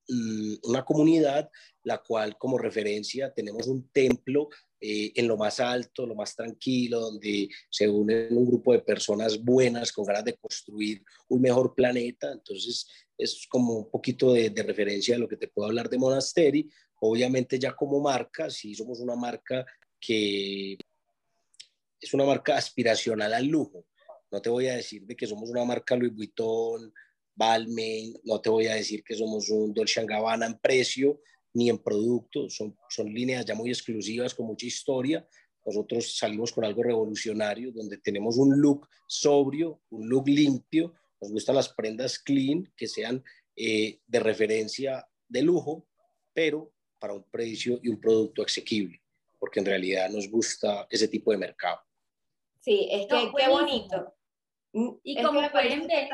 mm, 0.08 0.54
una 0.64 0.84
comunidad, 0.84 1.50
la 1.82 1.98
cual 1.98 2.36
como 2.38 2.58
referencia 2.58 3.32
tenemos 3.32 3.66
un 3.66 3.88
templo 3.90 4.48
eh, 4.80 5.12
en 5.14 5.26
lo 5.26 5.36
más 5.36 5.58
alto, 5.58 6.06
lo 6.06 6.14
más 6.14 6.36
tranquilo, 6.36 7.00
donde 7.00 7.48
se 7.70 7.88
unen 7.88 8.36
un 8.36 8.46
grupo 8.46 8.72
de 8.72 8.80
personas 8.80 9.42
buenas 9.42 9.90
con 9.90 10.04
ganas 10.04 10.24
de 10.24 10.36
construir 10.36 11.02
un 11.28 11.40
mejor 11.40 11.74
planeta. 11.74 12.30
Entonces, 12.30 12.86
es 13.16 13.46
como 13.48 13.78
un 13.78 13.90
poquito 13.90 14.34
de, 14.34 14.50
de 14.50 14.62
referencia 14.62 15.16
a 15.16 15.18
lo 15.18 15.28
que 15.28 15.38
te 15.38 15.48
puedo 15.48 15.68
hablar 15.68 15.88
de 15.88 15.98
Monasteri, 15.98 16.68
Obviamente 17.00 17.58
ya 17.58 17.74
como 17.74 18.00
marca, 18.00 18.50
sí 18.50 18.74
somos 18.74 19.00
una 19.00 19.16
marca 19.16 19.64
que 20.00 20.76
es 22.00 22.14
una 22.14 22.24
marca 22.24 22.56
aspiracional 22.56 23.32
al 23.34 23.46
lujo. 23.46 23.86
No 24.30 24.40
te 24.40 24.50
voy 24.50 24.68
a 24.68 24.76
decir 24.76 25.02
de 25.02 25.16
que 25.16 25.26
somos 25.26 25.50
una 25.50 25.64
marca 25.64 25.96
Louis 25.96 26.14
Vuitton, 26.14 26.92
Balmain, 27.34 28.14
no 28.24 28.40
te 28.40 28.48
voy 28.48 28.66
a 28.66 28.74
decir 28.74 29.04
que 29.04 29.14
somos 29.14 29.50
un 29.50 29.74
Dolce 29.74 30.04
Gabbana 30.04 30.46
en 30.46 30.58
precio 30.58 31.20
ni 31.54 31.70
en 31.70 31.78
producto, 31.78 32.50
son, 32.50 32.76
son 32.88 33.06
líneas 33.12 33.46
ya 33.46 33.54
muy 33.54 33.70
exclusivas 33.70 34.34
con 34.34 34.46
mucha 34.46 34.66
historia. 34.66 35.26
Nosotros 35.64 36.16
salimos 36.16 36.52
con 36.52 36.64
algo 36.64 36.82
revolucionario, 36.82 37.72
donde 37.72 37.98
tenemos 37.98 38.36
un 38.36 38.60
look 38.60 38.88
sobrio, 39.06 39.80
un 39.90 40.08
look 40.08 40.28
limpio, 40.28 40.94
nos 41.20 41.32
gustan 41.32 41.56
las 41.56 41.70
prendas 41.70 42.18
clean, 42.18 42.70
que 42.76 42.86
sean 42.86 43.24
eh, 43.56 44.00
de 44.06 44.20
referencia 44.20 45.06
de 45.28 45.42
lujo, 45.42 45.88
pero 46.34 46.74
para 47.06 47.14
un 47.14 47.22
precio 47.30 47.78
y 47.84 47.88
un 47.88 48.00
producto 48.00 48.42
asequible, 48.42 49.00
porque 49.38 49.60
en 49.60 49.66
realidad 49.66 50.10
nos 50.10 50.28
gusta 50.28 50.88
ese 50.90 51.06
tipo 51.06 51.30
de 51.30 51.36
mercado. 51.36 51.78
Sí, 52.60 52.88
es 52.90 53.06
que 53.06 53.26
no, 53.26 53.32
qué 53.32 53.48
bonito. 53.48 54.12
Mm, 54.72 54.88
y 55.04 55.16
es 55.16 55.24
como 55.24 55.50
pueden 55.52 55.86
ver, 55.86 56.08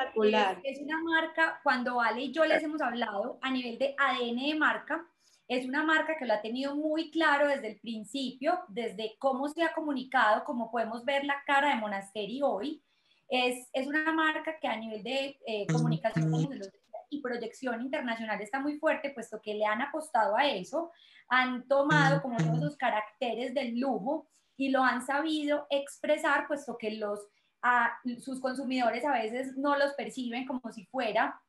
es, 0.65 0.79
una 0.81 1.03
marca, 1.03 1.61
cuando 1.63 1.99
Ale 1.99 2.25
y 2.25 2.33
yo 2.33 2.45
les 2.45 2.63
hemos 2.63 2.83
hablado 2.83 3.39
a 3.41 3.51
nivel 3.51 3.79
de 3.79 3.95
ADN 3.97 4.49
de 4.49 4.55
marca, 4.55 5.09
es 5.49 5.65
una 5.65 5.83
marca 5.83 6.15
que 6.19 6.27
lo 6.27 6.35
ha 6.35 6.43
tenido 6.43 6.77
muy 6.77 7.11
claro 7.11 7.49
desde 7.49 7.69
el 7.69 7.81
principio, 7.81 8.61
desde 8.69 9.17
cómo 9.19 9.49
se 9.49 9.63
ha 9.63 9.73
comunicado, 9.73 10.45
como 10.45 10.71
podemos 10.71 11.07
ver 11.07 11.25
la 11.25 11.43
cara 11.47 11.71
de 11.71 11.81
Monasteri 11.81 12.43
hoy. 12.43 12.83
Es, 13.31 13.67
es 13.73 13.87
una 13.87 14.13
marca 14.13 14.59
que 14.61 14.69
a 14.69 14.77
nivel 14.77 15.03
de 15.03 15.39
eh, 15.47 15.67
comunicación, 15.73 16.51
de 16.51 16.57
los 16.57 16.69
y 17.13 17.21
proyección 17.21 17.83
internacional 17.83 18.41
está 18.41 18.61
muy 18.61 18.79
fuerte, 18.79 19.11
puesto 19.11 19.41
que 19.41 19.55
le 19.55 19.67
han 19.67 19.83
apostado 19.83 20.37
a 20.37 20.47
eso, 20.47 20.91
han 21.29 21.67
tomado 21.69 22.23
como 22.23 22.39
todos 22.39 22.59
los 22.59 22.77
caracteres 22.77 23.55
del 23.55 23.79
lujo 23.79 24.27
y 24.57 24.71
lo 24.71 24.83
han 24.83 25.05
sabido 25.05 25.67
expresar, 25.71 26.47
puesto 26.47 26.77
que 26.79 26.93
los, 26.93 27.29
a, 27.63 27.93
sus 28.21 28.41
consumidores 28.41 29.05
a 29.05 29.13
veces 29.13 29.57
no 29.57 29.77
los 29.77 29.93
perciben 29.95 30.47
como 30.47 30.73
si 30.73 30.85
fuera 30.87 31.41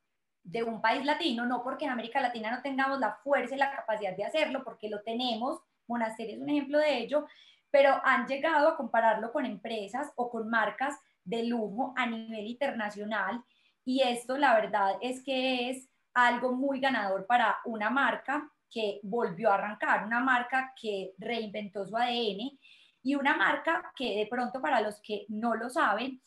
de 0.42 0.62
un 0.62 0.80
país 0.80 1.04
latino, 1.04 1.46
no 1.46 1.62
porque 1.62 1.86
en 1.86 1.92
América 1.92 2.20
Latina 2.20 2.50
no 2.50 2.62
tengamos 2.62 3.00
la 3.00 3.14
fuerza 3.22 3.54
y 3.54 3.58
la 3.58 3.74
capacidad 3.74 4.14
de 4.14 4.24
hacerlo, 4.24 4.62
porque 4.62 4.90
lo 4.90 5.00
tenemos, 5.02 5.60
Monasterio 5.86 6.36
es 6.36 6.42
un 6.42 6.50
ejemplo 6.50 6.78
de 6.78 6.98
ello, 6.98 7.26
pero 7.70 8.00
han 8.04 8.26
llegado 8.26 8.68
a 8.68 8.76
compararlo 8.76 9.32
con 9.32 9.46
empresas 9.46 10.12
o 10.16 10.30
con 10.30 10.48
marcas 10.48 10.94
de 11.24 11.44
lujo 11.44 11.94
a 11.96 12.06
nivel 12.06 12.46
internacional 12.46 13.42
y 13.84 14.02
esto 14.02 14.38
la 14.38 14.54
verdad 14.54 14.96
es 15.00 15.22
que 15.22 15.70
es 15.70 15.88
algo 16.14 16.52
muy 16.52 16.80
ganador 16.80 17.26
para 17.26 17.58
una 17.64 17.90
marca 17.90 18.50
que 18.70 19.00
volvió 19.02 19.50
a 19.50 19.54
arrancar, 19.54 20.04
una 20.04 20.20
marca 20.20 20.72
que 20.80 21.12
reinventó 21.18 21.86
su 21.86 21.96
ADN 21.96 22.58
y 23.02 23.14
una 23.14 23.36
marca 23.36 23.92
que 23.96 24.16
de 24.16 24.26
pronto 24.26 24.60
para 24.60 24.80
los 24.80 25.00
que 25.00 25.26
no 25.28 25.54
lo 25.54 25.68
saben, 25.68 26.20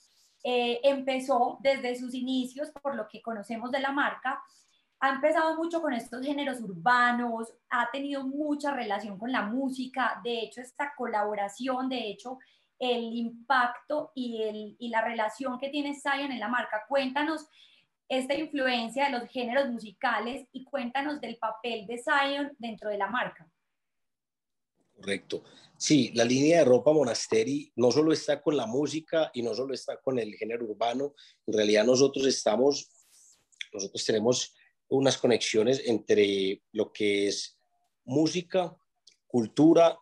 eh, 0.44 0.80
empezó 0.84 1.58
desde 1.62 1.96
sus 1.96 2.14
inicios, 2.14 2.72
por 2.82 2.96
lo 2.96 3.08
que 3.08 3.22
conocemos 3.22 3.72
de 3.72 3.80
la 3.80 3.92
marca, 3.92 4.42
ha 5.00 5.10
empezado 5.10 5.56
mucho 5.56 5.82
con 5.82 5.94
estos 5.94 6.26
géneros 6.26 6.62
urbanos, 6.62 7.54
ha 7.70 7.90
tenido 7.92 8.26
mucha 8.26 8.72
relación 8.72 9.18
con 9.18 9.32
la 9.32 9.44
música, 9.44 10.20
de 10.24 10.42
hecho 10.42 10.62
esta 10.62 10.94
colaboración, 10.96 11.90
de 11.90 12.10
hecho 12.10 12.40
el 12.80 13.16
impacto 13.16 14.12
y, 14.16 14.42
el, 14.44 14.76
y 14.80 14.90
la 14.90 15.02
relación 15.04 15.60
que 15.60 15.70
tiene 15.70 15.96
Zion 16.00 16.32
en 16.32 16.40
la 16.40 16.48
marca. 16.48 16.86
Cuéntanos 16.88 17.48
esta 18.10 18.36
influencia 18.36 19.06
de 19.06 19.20
los 19.20 19.30
géneros 19.30 19.70
musicales 19.70 20.48
y 20.52 20.64
cuéntanos 20.64 21.20
del 21.20 21.38
papel 21.38 21.86
de 21.88 22.02
Zion 22.02 22.56
dentro 22.58 22.90
de 22.90 22.98
la 22.98 23.08
marca. 23.08 23.50
Correcto. 24.96 25.44
Sí, 25.78 26.12
la 26.16 26.26
línea 26.26 26.60
de 26.60 26.66
ropa 26.66 26.92
Monasteri 26.92 27.72
no 27.76 27.92
solo 27.92 28.12
está 28.12 28.42
con 28.42 28.58
la 28.58 28.66
música 28.66 29.30
y 29.34 29.44
no 29.44 29.54
solo 29.54 29.74
está 29.74 30.02
con 30.02 30.18
el 30.18 30.34
género 30.36 30.66
urbano, 30.66 31.14
en 31.46 31.54
realidad 31.54 31.86
nosotros 31.86 32.26
estamos, 32.26 32.90
nosotros 33.72 34.04
tenemos 34.04 34.56
unas 34.90 35.18
conexiones 35.18 35.84
entre 35.86 36.64
lo 36.72 36.92
que 36.92 37.28
es 37.28 37.60
música, 38.06 38.76
cultura, 39.28 40.00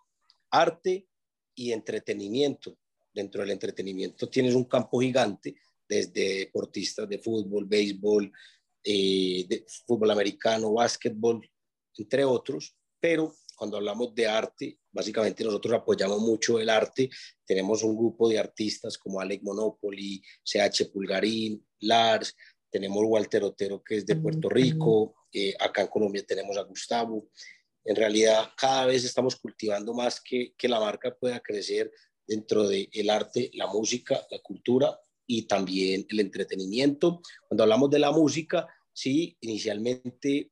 arte 0.49 1.07
y 1.55 1.71
entretenimiento. 1.71 2.77
Dentro 3.13 3.41
del 3.41 3.51
entretenimiento 3.51 4.29
tienes 4.29 4.53
un 4.55 4.65
campo 4.65 4.99
gigante, 4.99 5.55
desde 5.87 6.39
deportistas 6.39 7.07
de 7.07 7.19
fútbol, 7.19 7.65
béisbol, 7.65 8.31
eh, 8.83 9.45
de 9.47 9.65
fútbol 9.87 10.11
americano, 10.11 10.73
básquetbol, 10.73 11.47
entre 11.97 12.25
otros, 12.25 12.75
pero 12.99 13.33
cuando 13.55 13.77
hablamos 13.77 14.13
de 14.13 14.27
arte, 14.27 14.79
básicamente 14.91 15.43
nosotros 15.43 15.73
apoyamos 15.75 16.19
mucho 16.19 16.59
el 16.59 16.69
arte. 16.69 17.09
Tenemos 17.45 17.83
un 17.83 17.95
grupo 17.95 18.27
de 18.27 18.37
artistas 18.37 18.97
como 18.97 19.19
Alec 19.19 19.41
Monopoly, 19.43 20.21
CH 20.43 20.91
Pulgarín, 20.91 21.65
Lars, 21.79 22.35
tenemos 22.69 23.03
Walter 23.05 23.43
Otero 23.43 23.81
que 23.81 23.97
es 23.97 24.05
de 24.05 24.17
Puerto 24.17 24.49
Rico, 24.49 25.15
eh, 25.31 25.53
acá 25.59 25.83
en 25.83 25.87
Colombia 25.87 26.25
tenemos 26.27 26.57
a 26.57 26.63
Gustavo. 26.63 27.29
En 27.85 27.95
realidad 27.95 28.51
cada 28.57 28.85
vez 28.87 29.03
estamos 29.05 29.35
cultivando 29.35 29.93
más 29.93 30.19
que, 30.19 30.53
que 30.57 30.67
la 30.67 30.79
marca 30.79 31.15
pueda 31.15 31.39
crecer 31.39 31.91
dentro 32.27 32.67
del 32.67 32.89
el 32.91 33.09
arte, 33.09 33.51
la 33.53 33.67
música, 33.67 34.25
la 34.31 34.39
cultura 34.39 34.99
y 35.27 35.43
también 35.43 36.05
el 36.09 36.19
entretenimiento. 36.19 37.21
Cuando 37.47 37.63
hablamos 37.63 37.89
de 37.91 37.99
la 37.99 38.11
música, 38.11 38.67
sí, 38.91 39.37
inicialmente 39.41 40.51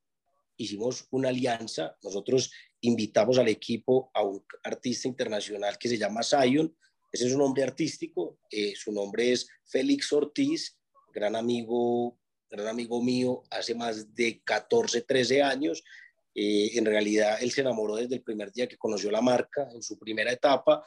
hicimos 0.58 1.08
una 1.12 1.30
alianza, 1.30 1.98
nosotros 2.04 2.52
invitamos 2.82 3.38
al 3.38 3.48
equipo 3.48 4.12
a 4.14 4.24
un 4.24 4.46
artista 4.64 5.08
internacional 5.08 5.78
que 5.78 5.90
se 5.90 5.98
llama 5.98 6.22
Zion, 6.22 6.76
ese 7.12 7.28
es 7.28 7.34
un 7.34 7.40
nombre 7.40 7.64
artístico, 7.64 8.40
eh, 8.50 8.74
su 8.76 8.92
nombre 8.92 9.32
es 9.32 9.48
Félix 9.66 10.12
Ortiz, 10.14 10.80
gran 11.14 11.36
amigo, 11.36 12.18
gran 12.50 12.68
amigo 12.68 13.02
mío 13.02 13.44
hace 13.52 13.76
más 13.76 14.16
de 14.16 14.42
14, 14.44 15.02
13 15.02 15.44
años. 15.44 15.84
Eh, 16.36 16.72
en 16.78 16.86
realidad 16.86 17.38
él 17.42 17.52
se 17.52 17.62
enamoró 17.62 17.96
desde 17.96 18.16
el 18.16 18.24
primer 18.24 18.52
día 18.52 18.68
que 18.68 18.78
conoció 18.78 19.12
la 19.12 19.22
marca, 19.22 19.68
en 19.72 19.82
su 19.82 19.98
primera 19.98 20.32
etapa. 20.32 20.86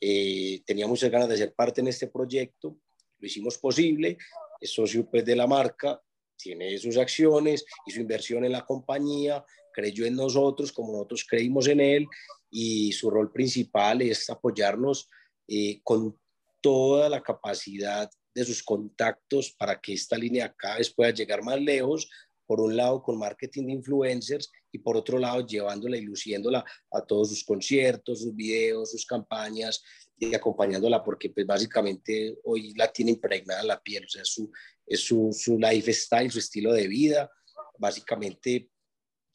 Eh, 0.00 0.62
tenía 0.64 0.86
muchas 0.86 1.10
ganas 1.10 1.28
de 1.28 1.36
ser 1.36 1.54
parte 1.54 1.80
en 1.80 1.88
este 1.88 2.08
proyecto, 2.08 2.78
lo 3.18 3.26
hicimos 3.26 3.58
posible, 3.58 4.16
es 4.60 4.70
socio 4.70 5.08
pues, 5.10 5.24
de 5.24 5.34
la 5.34 5.46
marca, 5.46 6.00
tiene 6.36 6.78
sus 6.78 6.96
acciones 6.96 7.64
y 7.84 7.90
su 7.90 8.00
inversión 8.00 8.44
en 8.44 8.52
la 8.52 8.64
compañía, 8.64 9.44
creyó 9.72 10.06
en 10.06 10.14
nosotros 10.14 10.72
como 10.72 10.92
nosotros 10.92 11.26
creímos 11.28 11.66
en 11.68 11.80
él. 11.80 12.06
Y 12.50 12.92
su 12.92 13.10
rol 13.10 13.32
principal 13.32 14.02
es 14.02 14.30
apoyarnos 14.30 15.08
eh, 15.46 15.80
con 15.82 16.18
toda 16.60 17.08
la 17.08 17.22
capacidad 17.22 18.10
de 18.34 18.44
sus 18.44 18.62
contactos 18.62 19.54
para 19.58 19.80
que 19.80 19.92
esta 19.92 20.16
línea 20.16 20.54
cada 20.56 20.78
pueda 20.94 21.10
llegar 21.10 21.42
más 21.42 21.60
lejos, 21.60 22.08
por 22.48 22.62
un 22.62 22.74
lado 22.74 23.02
con 23.02 23.18
marketing 23.18 23.66
de 23.66 23.72
influencers 23.74 24.50
y 24.72 24.78
por 24.78 24.96
otro 24.96 25.18
lado 25.18 25.46
llevándola 25.46 25.98
y 25.98 26.00
luciéndola 26.00 26.64
a 26.90 27.02
todos 27.02 27.28
sus 27.28 27.44
conciertos, 27.44 28.22
sus 28.22 28.34
videos, 28.34 28.90
sus 28.90 29.04
campañas 29.04 29.82
y 30.16 30.34
acompañándola 30.34 31.04
porque 31.04 31.28
pues 31.28 31.46
básicamente 31.46 32.38
hoy 32.44 32.72
la 32.74 32.90
tiene 32.90 33.12
impregnada 33.12 33.60
en 33.60 33.68
la 33.68 33.82
piel, 33.82 34.06
o 34.06 34.08
sea, 34.08 34.24
su, 34.24 34.50
es 34.86 35.00
su, 35.00 35.30
su 35.30 35.58
lifestyle, 35.58 36.30
su 36.30 36.38
estilo 36.38 36.72
de 36.72 36.88
vida, 36.88 37.30
básicamente 37.78 38.70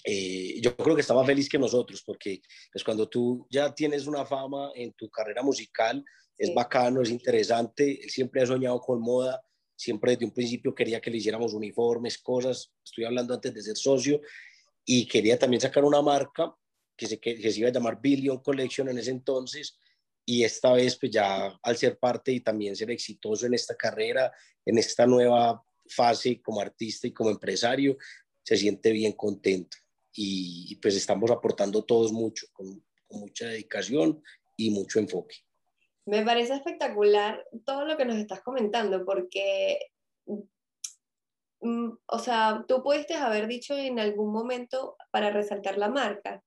eh, 0.04 0.60
yo 0.60 0.76
creo 0.76 0.96
que 0.96 1.02
estaba 1.02 1.24
feliz 1.24 1.48
que 1.48 1.60
nosotros, 1.60 2.02
porque 2.04 2.42
pues 2.72 2.84
cuando 2.84 3.08
tú 3.08 3.46
ya 3.48 3.74
tienes 3.76 4.08
una 4.08 4.26
fama 4.26 4.72
en 4.74 4.92
tu 4.94 5.08
carrera 5.12 5.44
musical, 5.44 6.04
es 6.36 6.52
bacano, 6.52 7.04
es 7.04 7.12
interesante, 7.12 8.04
él 8.04 8.10
siempre 8.10 8.42
ha 8.42 8.48
soñado 8.48 8.82
con 8.82 9.00
moda, 9.00 9.40
siempre 9.76 10.12
desde 10.12 10.26
un 10.26 10.32
principio 10.32 10.74
quería 10.74 11.02
que 11.02 11.12
le 11.12 11.18
hiciéramos 11.18 11.54
uniformes, 11.54 12.18
cosas, 12.18 12.72
estoy 12.84 13.06
hablando 13.06 13.34
antes 13.34 13.54
de 13.54 13.62
ser 13.62 13.76
socio, 13.76 14.22
y 14.86 15.08
quería 15.08 15.38
también 15.40 15.62
sacar 15.62 15.84
una 15.84 16.02
marca 16.02 16.54
que 16.96 17.08
se, 17.08 17.20
que, 17.20 17.52
se 17.52 17.60
iba 17.60 17.70
a 17.70 17.74
llamar 17.74 18.00
Billion 18.02 18.40
Collection 18.40 18.90
en 18.90 18.98
ese 18.98 19.12
entonces, 19.12 19.78
y 20.26 20.44
esta 20.44 20.74
vez 20.74 20.98
pues 20.98 21.12
ya 21.12 21.60
al 21.62 21.78
ser 21.78 21.98
parte 22.00 22.32
y 22.32 22.40
también 22.40 22.76
ser 22.76 22.92
exitoso 22.92 23.46
en 23.46 23.54
esta 23.54 23.76
carrera, 23.76 24.32
en 24.66 24.78
esta 24.78 25.06
nueva 25.06 25.64
fase 25.88 26.42
como 26.42 26.62
artista 26.62 27.08
y 27.08 27.14
como 27.14 27.30
empresario, 27.30 27.98
se 28.44 28.58
siente 28.58 28.92
bien 28.92 29.14
contento 29.14 29.78
y, 30.14 30.76
pues 30.76 30.96
estamos 30.96 31.32
aportando 31.32 31.84
todos 31.84 32.12
mucho, 32.12 32.48
con, 32.54 32.84
mucha 33.10 33.48
dedicación 33.48 34.24
y 34.58 34.72
mucho 34.72 35.00
enfoque. 35.00 35.36
Me 36.06 36.24
parece 36.24 36.54
espectacular 36.54 37.46
todo 37.66 37.86
lo 37.86 37.98
que 37.98 38.06
nos 38.06 38.18
estás 38.18 38.42
comentando, 38.42 39.06
porque, 39.06 39.80
mm, 41.62 41.90
o 42.06 42.20
sea, 42.20 42.66
tú 42.68 42.84
pudiste 42.84 43.16
haber 43.16 43.48
dicho 43.48 43.76
en 43.76 44.00
algún 44.00 44.32
momento 44.32 44.98
para 45.12 45.32
resaltar 45.32 45.78
la 45.78 45.90
marca, 45.90 46.44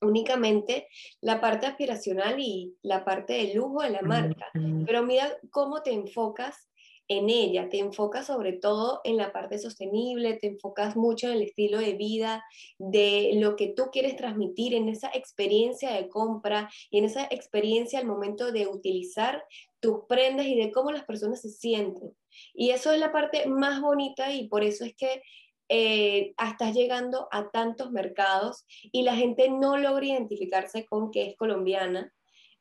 únicamente 0.00 0.88
la 1.20 1.40
parte 1.40 1.66
aspiracional 1.66 2.38
y 2.38 2.76
la 2.82 3.04
parte 3.04 3.34
de 3.34 3.54
lujo 3.54 3.82
de 3.82 3.90
la 3.90 4.02
marca, 4.02 4.50
pero 4.86 5.02
mira 5.02 5.36
cómo 5.50 5.82
te 5.82 5.92
enfocas 5.92 6.68
en 7.08 7.28
ella, 7.28 7.68
te 7.68 7.78
enfocas 7.78 8.26
sobre 8.26 8.52
todo 8.52 9.00
en 9.04 9.16
la 9.16 9.32
parte 9.32 9.58
sostenible, 9.58 10.34
te 10.34 10.46
enfocas 10.46 10.96
mucho 10.96 11.28
en 11.28 11.34
el 11.34 11.42
estilo 11.42 11.78
de 11.78 11.94
vida, 11.94 12.44
de 12.78 13.32
lo 13.34 13.56
que 13.56 13.68
tú 13.68 13.84
quieres 13.92 14.16
transmitir, 14.16 14.74
en 14.74 14.88
esa 14.88 15.10
experiencia 15.12 15.92
de 15.92 16.08
compra 16.08 16.70
y 16.90 16.98
en 16.98 17.04
esa 17.04 17.24
experiencia 17.24 17.98
al 17.98 18.06
momento 18.06 18.52
de 18.52 18.66
utilizar 18.66 19.44
tus 19.80 20.00
prendas 20.08 20.46
y 20.46 20.56
de 20.56 20.72
cómo 20.72 20.92
las 20.92 21.04
personas 21.04 21.42
se 21.42 21.50
sienten. 21.50 22.16
Y 22.54 22.70
eso 22.70 22.92
es 22.92 22.98
la 22.98 23.12
parte 23.12 23.46
más 23.46 23.80
bonita 23.80 24.32
y 24.32 24.48
por 24.48 24.64
eso 24.64 24.84
es 24.84 24.94
que 24.96 25.22
eh, 25.68 26.34
estás 26.42 26.74
llegando 26.74 27.28
a 27.30 27.50
tantos 27.50 27.90
mercados 27.90 28.64
y 28.92 29.02
la 29.02 29.16
gente 29.16 29.48
no 29.50 29.76
logra 29.76 30.06
identificarse 30.06 30.86
con 30.86 31.10
que 31.10 31.26
es 31.26 31.36
colombiana. 31.36 32.12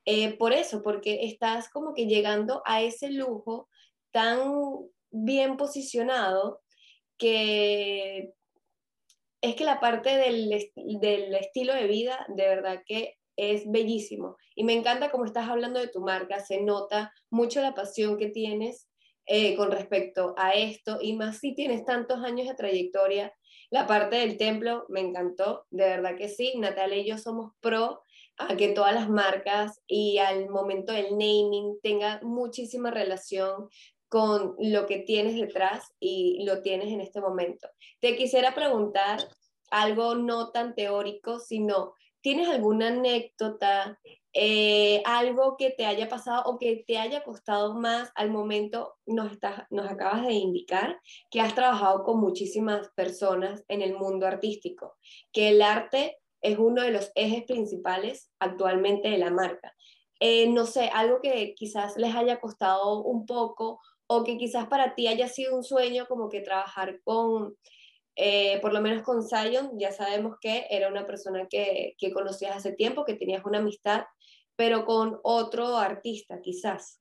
Eh, 0.06 0.36
por 0.38 0.52
eso, 0.52 0.82
porque 0.82 1.24
estás 1.24 1.70
como 1.70 1.94
que 1.94 2.08
llegando 2.08 2.62
a 2.66 2.82
ese 2.82 3.10
lujo 3.10 3.70
tan 4.14 4.40
bien 5.12 5.58
posicionado 5.58 6.62
que 7.18 8.34
es 9.42 9.56
que 9.56 9.66
la 9.66 9.82
parte 9.82 10.16
del, 10.16 10.54
estilo 10.54 11.74
de 11.74 11.88
vida 11.88 12.26
de 12.30 12.48
verdad 12.48 12.82
que 12.86 13.18
es 13.36 13.70
bellísimo. 13.70 14.38
Y 14.56 14.64
me 14.64 14.74
encanta 14.74 15.12
cómo 15.12 15.26
estás 15.26 15.50
hablando 15.50 15.80
de 15.80 15.90
tu 15.90 16.00
marca, 16.00 16.40
se 16.40 16.62
nota 16.62 17.12
mucho 17.30 17.62
la 17.62 17.74
pasión 17.74 18.18
que 18.18 18.30
tienes 18.30 18.88
eh, 19.26 19.56
con 19.56 19.72
respecto 19.72 20.34
a 20.38 20.52
esto, 20.52 21.00
y 21.02 21.14
más 21.14 21.40
si 21.40 21.56
tienes 21.56 21.86
tantos 21.86 22.20
años 22.24 22.48
de 22.48 22.56
trayectoria. 22.56 23.34
La 23.70 23.88
parte 23.88 24.18
del 24.18 24.38
templo 24.38 24.86
me 24.90 25.00
encantó, 25.00 25.66
de 25.72 25.86
verdad 25.86 26.16
que 26.16 26.30
sí. 26.30 26.54
Natalia 26.58 26.98
y 26.98 27.08
yo 27.08 27.18
somos 27.18 27.54
pro 27.60 28.02
a 28.38 28.56
que 28.56 28.70
todas 28.70 28.94
las 28.94 29.10
marcas 29.10 29.82
y 29.88 30.18
al 30.18 30.50
momento 30.50 30.94
del 30.94 31.12
naming 31.12 31.80
tenga 31.82 32.20
muchísima 32.24 32.92
relación 32.92 33.70
con 34.14 34.54
lo 34.60 34.86
que 34.86 35.00
tienes 35.00 35.34
detrás 35.34 35.92
y 36.00 36.46
lo 36.46 36.62
tienes 36.62 36.90
en 36.90 37.02
este 37.02 37.20
momento. 37.20 37.68
Te 38.00 38.16
quisiera 38.16 38.54
preguntar 38.54 39.18
algo 39.72 40.14
no 40.14 40.52
tan 40.52 40.76
teórico, 40.76 41.40
sino, 41.40 41.96
¿tienes 42.22 42.48
alguna 42.48 42.90
anécdota, 42.90 44.00
eh, 44.32 45.02
algo 45.04 45.58
que 45.58 45.72
te 45.72 45.88
haya 45.88 46.10
pasado 46.10 46.44
o 46.46 46.60
que 46.60 46.84
te 46.86 47.00
haya 47.00 47.24
costado 47.24 47.74
más 47.74 48.12
al 48.14 48.30
momento? 48.30 48.98
Nos, 49.08 49.32
estás, 49.32 49.64
nos 49.72 49.90
acabas 49.90 50.28
de 50.28 50.34
indicar 50.34 51.02
que 51.32 51.42
has 51.42 51.56
trabajado 51.56 52.04
con 52.04 52.20
muchísimas 52.20 52.90
personas 52.90 53.66
en 53.68 53.82
el 53.82 53.96
mundo 53.96 54.28
artístico, 54.28 54.96
que 55.32 55.50
el 55.50 55.64
arte 55.64 56.20
es 56.44 56.60
uno 56.60 56.84
de 56.84 56.92
los 56.92 57.12
ejes 57.16 57.46
principales 57.46 58.30
actualmente 58.38 59.10
de 59.10 59.18
la 59.18 59.32
marca. 59.32 59.74
Eh, 60.20 60.48
no 60.48 60.68
sé, 60.68 60.92
algo 60.94 61.20
que 61.20 61.56
quizás 61.56 61.98
les 61.98 62.16
haya 62.16 62.40
costado 62.40 63.02
un 63.02 63.26
poco 63.26 63.80
o 64.16 64.24
que 64.24 64.38
quizás 64.38 64.68
para 64.68 64.96
ti 64.96 65.08
haya 65.08 65.28
sido 65.28 65.56
un 65.56 65.64
sueño 65.64 66.06
como 66.08 66.30
que 66.30 66.42
trabajar 66.42 67.02
con, 67.04 67.56
eh, 68.16 68.60
por 68.62 68.74
lo 68.74 68.82
menos 68.82 69.04
con 69.04 69.24
Zion, 69.28 69.80
ya 69.80 69.92
sabemos 69.92 70.38
que 70.40 70.68
era 70.70 70.88
una 70.88 71.06
persona 71.06 71.48
que, 71.50 71.96
que 71.98 72.12
conocías 72.12 72.56
hace 72.56 72.74
tiempo, 72.74 73.06
que 73.06 73.16
tenías 73.16 73.44
una 73.46 73.60
amistad, 73.60 74.06
pero 74.56 74.86
con 74.86 75.20
otro 75.24 75.78
artista 75.78 76.42
quizás. 76.42 77.00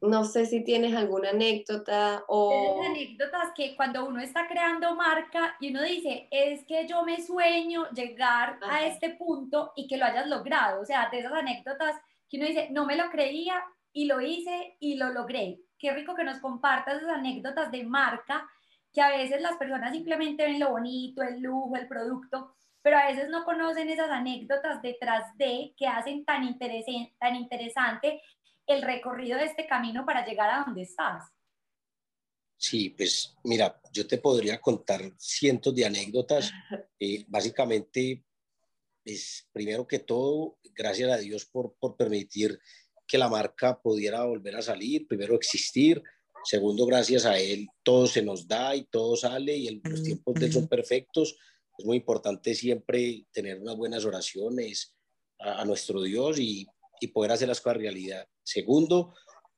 No 0.00 0.24
sé 0.24 0.46
si 0.46 0.64
tienes 0.64 0.96
alguna 0.96 1.30
anécdota 1.30 2.24
o... 2.26 2.50
Tienes 2.50 2.90
anécdotas 2.90 3.50
que 3.54 3.76
cuando 3.76 4.04
uno 4.04 4.20
está 4.20 4.48
creando 4.48 4.96
marca 4.96 5.56
y 5.60 5.70
uno 5.70 5.82
dice, 5.82 6.26
es 6.32 6.64
que 6.64 6.88
yo 6.88 7.04
me 7.04 7.22
sueño 7.22 7.88
llegar 7.90 8.58
a 8.62 8.84
este 8.84 9.10
punto 9.10 9.72
y 9.76 9.86
que 9.86 9.98
lo 9.98 10.06
hayas 10.06 10.26
logrado. 10.26 10.80
O 10.80 10.84
sea, 10.84 11.08
de 11.08 11.20
esas 11.20 11.32
anécdotas 11.32 11.94
que 12.28 12.38
uno 12.38 12.48
dice, 12.48 12.68
no 12.72 12.84
me 12.84 12.96
lo 12.96 13.10
creía 13.10 13.62
y 13.92 14.06
lo 14.06 14.20
hice 14.20 14.76
y 14.80 14.96
lo 14.96 15.10
logré. 15.10 15.60
Qué 15.78 15.92
rico 15.92 16.14
que 16.14 16.24
nos 16.24 16.38
compartas 16.38 16.98
esas 16.98 17.16
anécdotas 17.16 17.70
de 17.70 17.84
marca 17.84 18.48
que 18.92 19.00
a 19.00 19.10
veces 19.10 19.40
las 19.40 19.56
personas 19.56 19.92
simplemente 19.92 20.44
ven 20.44 20.60
lo 20.60 20.70
bonito, 20.70 21.22
el 21.22 21.40
lujo, 21.40 21.76
el 21.76 21.88
producto, 21.88 22.54
pero 22.82 22.98
a 22.98 23.06
veces 23.06 23.28
no 23.30 23.44
conocen 23.44 23.88
esas 23.88 24.10
anécdotas 24.10 24.82
detrás 24.82 25.36
de 25.38 25.74
que 25.76 25.86
hacen 25.86 26.24
tan, 26.24 26.58
tan 26.58 27.36
interesante 27.36 28.20
el 28.66 28.82
recorrido 28.82 29.38
de 29.38 29.44
este 29.44 29.66
camino 29.66 30.04
para 30.04 30.26
llegar 30.26 30.50
a 30.50 30.64
donde 30.64 30.82
estás. 30.82 31.32
Sí, 32.56 32.90
pues 32.90 33.34
mira, 33.42 33.80
yo 33.92 34.06
te 34.06 34.18
podría 34.18 34.60
contar 34.60 35.00
cientos 35.16 35.74
de 35.74 35.86
anécdotas. 35.86 36.52
Eh, 37.04 37.24
básicamente, 37.26 38.24
es 39.04 39.48
primero 39.50 39.88
que 39.88 39.98
todo, 39.98 40.56
gracias 40.72 41.10
a 41.10 41.16
Dios 41.16 41.46
por, 41.46 41.74
por 41.80 41.96
permitir 41.96 42.60
que 43.12 43.18
la 43.18 43.28
marca 43.28 43.78
pudiera 43.78 44.24
volver 44.24 44.56
a 44.56 44.62
salir, 44.62 45.06
primero 45.06 45.34
existir, 45.34 46.02
segundo, 46.44 46.86
gracias 46.86 47.26
a 47.26 47.38
él, 47.38 47.68
todo 47.82 48.06
se 48.06 48.22
nos 48.22 48.48
da 48.48 48.74
y 48.74 48.84
todo 48.84 49.16
sale 49.16 49.54
y 49.54 49.82
los 49.84 50.02
tiempos 50.02 50.32
de 50.36 50.46
él 50.46 50.52
son 50.54 50.66
perfectos. 50.66 51.36
Es 51.76 51.84
muy 51.84 51.98
importante 51.98 52.54
siempre 52.54 53.26
tener 53.30 53.60
unas 53.60 53.76
buenas 53.76 54.06
oraciones 54.06 54.96
a, 55.38 55.62
nuestro 55.66 56.00
Dios 56.00 56.38
y, 56.38 56.66
y, 57.02 57.08
poder 57.08 57.32
hacer 57.32 57.48
las 57.48 57.60
cosas 57.60 57.82
realidad. 57.82 58.26
Segundo, 58.42 59.12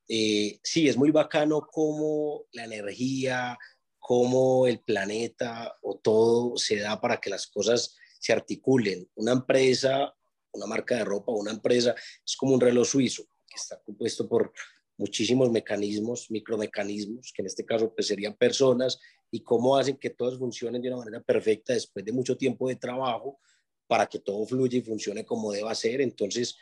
eh, 0.09 0.59
sí, 0.65 0.89
es 0.89 0.97
muy 0.97 1.13
bacano 1.13 1.65
cómo 1.71 2.47
la 2.51 2.65
energía, 2.65 3.57
cómo 4.01 4.67
el 4.67 4.81
planeta 4.81 5.77
o 5.81 6.01
todo 6.03 6.57
se 6.57 6.81
da 6.81 7.01
para 7.01 7.21
que 7.21 7.31
las 7.31 7.47
cosas 7.47 7.95
se 8.19 8.33
articulen. 8.33 9.09
Una 9.15 9.31
empresa, 9.31 10.13
una 10.51 10.67
marca 10.67 10.97
de 10.97 11.05
ropa, 11.05 11.31
una 11.31 11.53
empresa 11.53 11.95
es 12.27 12.37
como 12.37 12.55
un 12.55 12.61
reloj 12.61 12.89
suizo 12.89 13.29
está 13.57 13.81
compuesto 13.83 14.29
por 14.29 14.53
muchísimos 14.97 15.51
mecanismos, 15.51 16.31
micromecanismos, 16.31 17.33
que 17.35 17.43
en 17.43 17.47
este 17.47 17.65
caso 17.65 17.93
pues 17.95 18.07
serían 18.07 18.35
personas, 18.35 18.99
y 19.31 19.41
cómo 19.41 19.77
hacen 19.77 19.97
que 19.97 20.11
todos 20.11 20.39
funcionen 20.39 20.81
de 20.81 20.89
una 20.89 20.99
manera 20.99 21.21
perfecta 21.21 21.73
después 21.73 22.05
de 22.05 22.13
mucho 22.13 22.37
tiempo 22.37 22.69
de 22.69 22.77
trabajo 22.77 23.41
para 23.87 24.07
que 24.07 24.21
todo 24.21 24.47
fluya 24.47 24.79
y 24.79 24.83
funcione 24.83 25.25
como 25.25 25.51
deba 25.51 25.75
ser. 25.75 26.01
Entonces, 26.01 26.57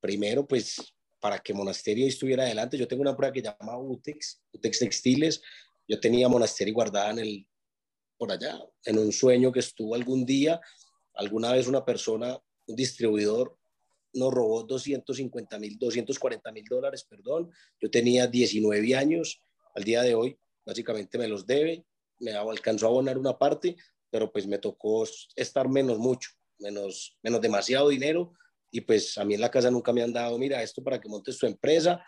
primero, 0.00 0.46
pues 0.46 0.94
para 1.20 1.38
que 1.38 1.52
Monasterio 1.52 2.06
estuviera 2.06 2.44
adelante, 2.44 2.78
yo 2.78 2.88
tengo 2.88 3.02
una 3.02 3.16
prueba 3.16 3.32
que 3.32 3.42
llama 3.42 3.78
UTEX, 3.78 4.42
UTEX 4.52 4.78
Textiles, 4.78 5.42
yo 5.86 6.00
tenía 6.00 6.28
Monasterio 6.28 6.74
guardada 6.74 7.10
en 7.10 7.18
el, 7.18 7.48
por 8.16 8.32
allá, 8.32 8.58
en 8.84 8.98
un 8.98 9.12
sueño 9.12 9.52
que 9.52 9.60
estuvo 9.60 9.94
algún 9.94 10.24
día, 10.24 10.60
alguna 11.14 11.52
vez 11.52 11.66
una 11.66 11.84
persona, 11.84 12.38
un 12.66 12.76
distribuidor, 12.76 13.58
nos 14.16 14.32
robó 14.32 14.64
250 14.64 15.58
mil, 15.58 15.78
240 15.78 16.52
mil 16.52 16.64
dólares, 16.64 17.04
perdón. 17.08 17.50
Yo 17.80 17.90
tenía 17.90 18.26
19 18.26 18.96
años, 18.96 19.42
al 19.74 19.84
día 19.84 20.02
de 20.02 20.14
hoy 20.14 20.38
básicamente 20.64 21.16
me 21.16 21.28
los 21.28 21.46
debe, 21.46 21.86
me 22.18 22.32
alcanzó 22.32 22.86
a 22.86 22.88
abonar 22.88 23.18
una 23.18 23.38
parte, 23.38 23.76
pero 24.10 24.32
pues 24.32 24.46
me 24.46 24.58
tocó 24.58 25.06
estar 25.36 25.68
menos 25.68 25.98
mucho, 25.98 26.30
menos, 26.58 27.16
menos 27.22 27.40
demasiado 27.40 27.88
dinero. 27.88 28.32
Y 28.70 28.80
pues 28.80 29.16
a 29.16 29.24
mí 29.24 29.34
en 29.34 29.40
la 29.40 29.50
casa 29.50 29.70
nunca 29.70 29.92
me 29.92 30.02
han 30.02 30.12
dado, 30.12 30.36
mira, 30.38 30.62
esto 30.62 30.82
para 30.82 31.00
que 31.00 31.08
montes 31.08 31.38
tu 31.38 31.46
empresa, 31.46 32.04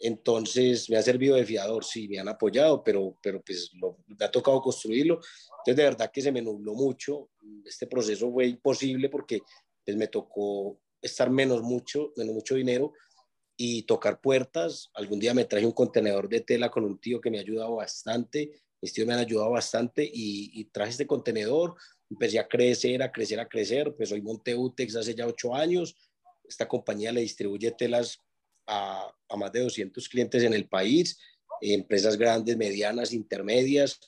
entonces 0.00 0.88
me 0.88 0.96
ha 0.96 1.02
servido 1.02 1.36
de 1.36 1.44
fiador, 1.44 1.84
sí, 1.84 2.08
me 2.08 2.18
han 2.18 2.28
apoyado, 2.28 2.82
pero, 2.82 3.16
pero 3.22 3.42
pues 3.42 3.70
me 4.06 4.24
ha 4.24 4.30
tocado 4.30 4.60
construirlo, 4.62 5.16
entonces 5.16 5.76
de 5.76 5.82
verdad 5.82 6.10
que 6.12 6.22
se 6.22 6.32
me 6.32 6.40
nubló 6.40 6.74
mucho, 6.74 7.30
este 7.64 7.86
proceso 7.86 8.32
fue 8.32 8.46
imposible 8.46 9.10
porque 9.10 9.40
pues 9.84 9.96
me 9.96 10.08
tocó 10.08 10.80
estar 11.02 11.30
menos 11.30 11.62
mucho, 11.62 12.12
menos 12.16 12.34
mucho 12.34 12.54
dinero 12.54 12.92
y 13.56 13.82
tocar 13.82 14.20
puertas. 14.20 14.90
Algún 14.94 15.20
día 15.20 15.34
me 15.34 15.44
traje 15.44 15.66
un 15.66 15.72
contenedor 15.72 16.28
de 16.28 16.40
tela 16.40 16.70
con 16.70 16.84
un 16.84 16.98
tío 16.98 17.20
que 17.20 17.30
me 17.30 17.38
ha 17.38 17.42
ayudado 17.42 17.76
bastante, 17.76 18.52
mis 18.80 18.92
tíos 18.92 19.06
me 19.06 19.12
han 19.12 19.20
ayudado 19.20 19.50
bastante 19.50 20.08
y, 20.10 20.64
traje 20.72 20.92
este 20.92 21.06
contenedor, 21.06 21.74
empecé 22.08 22.38
a 22.38 22.48
crecer, 22.48 23.02
a 23.02 23.12
crecer, 23.12 23.38
a 23.38 23.48
crecer, 23.48 23.94
pues 23.94 24.10
hoy 24.12 24.22
monté 24.22 24.54
Utex 24.54 24.96
hace 24.96 25.14
ya 25.14 25.26
ocho 25.26 25.54
años, 25.54 25.94
esta 26.42 26.66
compañía 26.66 27.12
le 27.12 27.20
distribuye 27.20 27.70
telas 27.72 28.18
a, 28.66 29.14
a 29.28 29.36
más 29.36 29.52
de 29.52 29.60
200 29.60 30.08
clientes 30.08 30.42
en 30.42 30.54
el 30.54 30.66
país, 30.66 31.18
empresas 31.60 32.16
grandes, 32.16 32.56
medianas, 32.56 33.12
intermedias, 33.12 34.00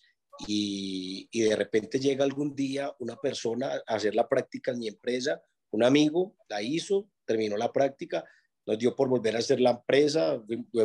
y, 0.48 1.28
y, 1.30 1.42
de 1.42 1.54
repente 1.54 2.00
llega 2.00 2.24
algún 2.24 2.56
día 2.56 2.90
una 3.00 3.16
persona 3.16 3.82
a 3.86 3.94
hacer 3.94 4.14
la 4.14 4.26
práctica 4.26 4.72
en 4.72 4.78
mi 4.78 4.88
empresa 4.88 5.42
un 5.72 5.84
amigo 5.84 6.36
la 6.48 6.62
hizo, 6.62 7.08
terminó 7.24 7.56
la 7.56 7.72
práctica, 7.72 8.24
nos 8.64 8.78
dio 8.78 8.94
por 8.94 9.08
volver 9.08 9.34
a 9.34 9.40
hacer 9.40 9.60
la 9.60 9.70
empresa, 9.70 10.40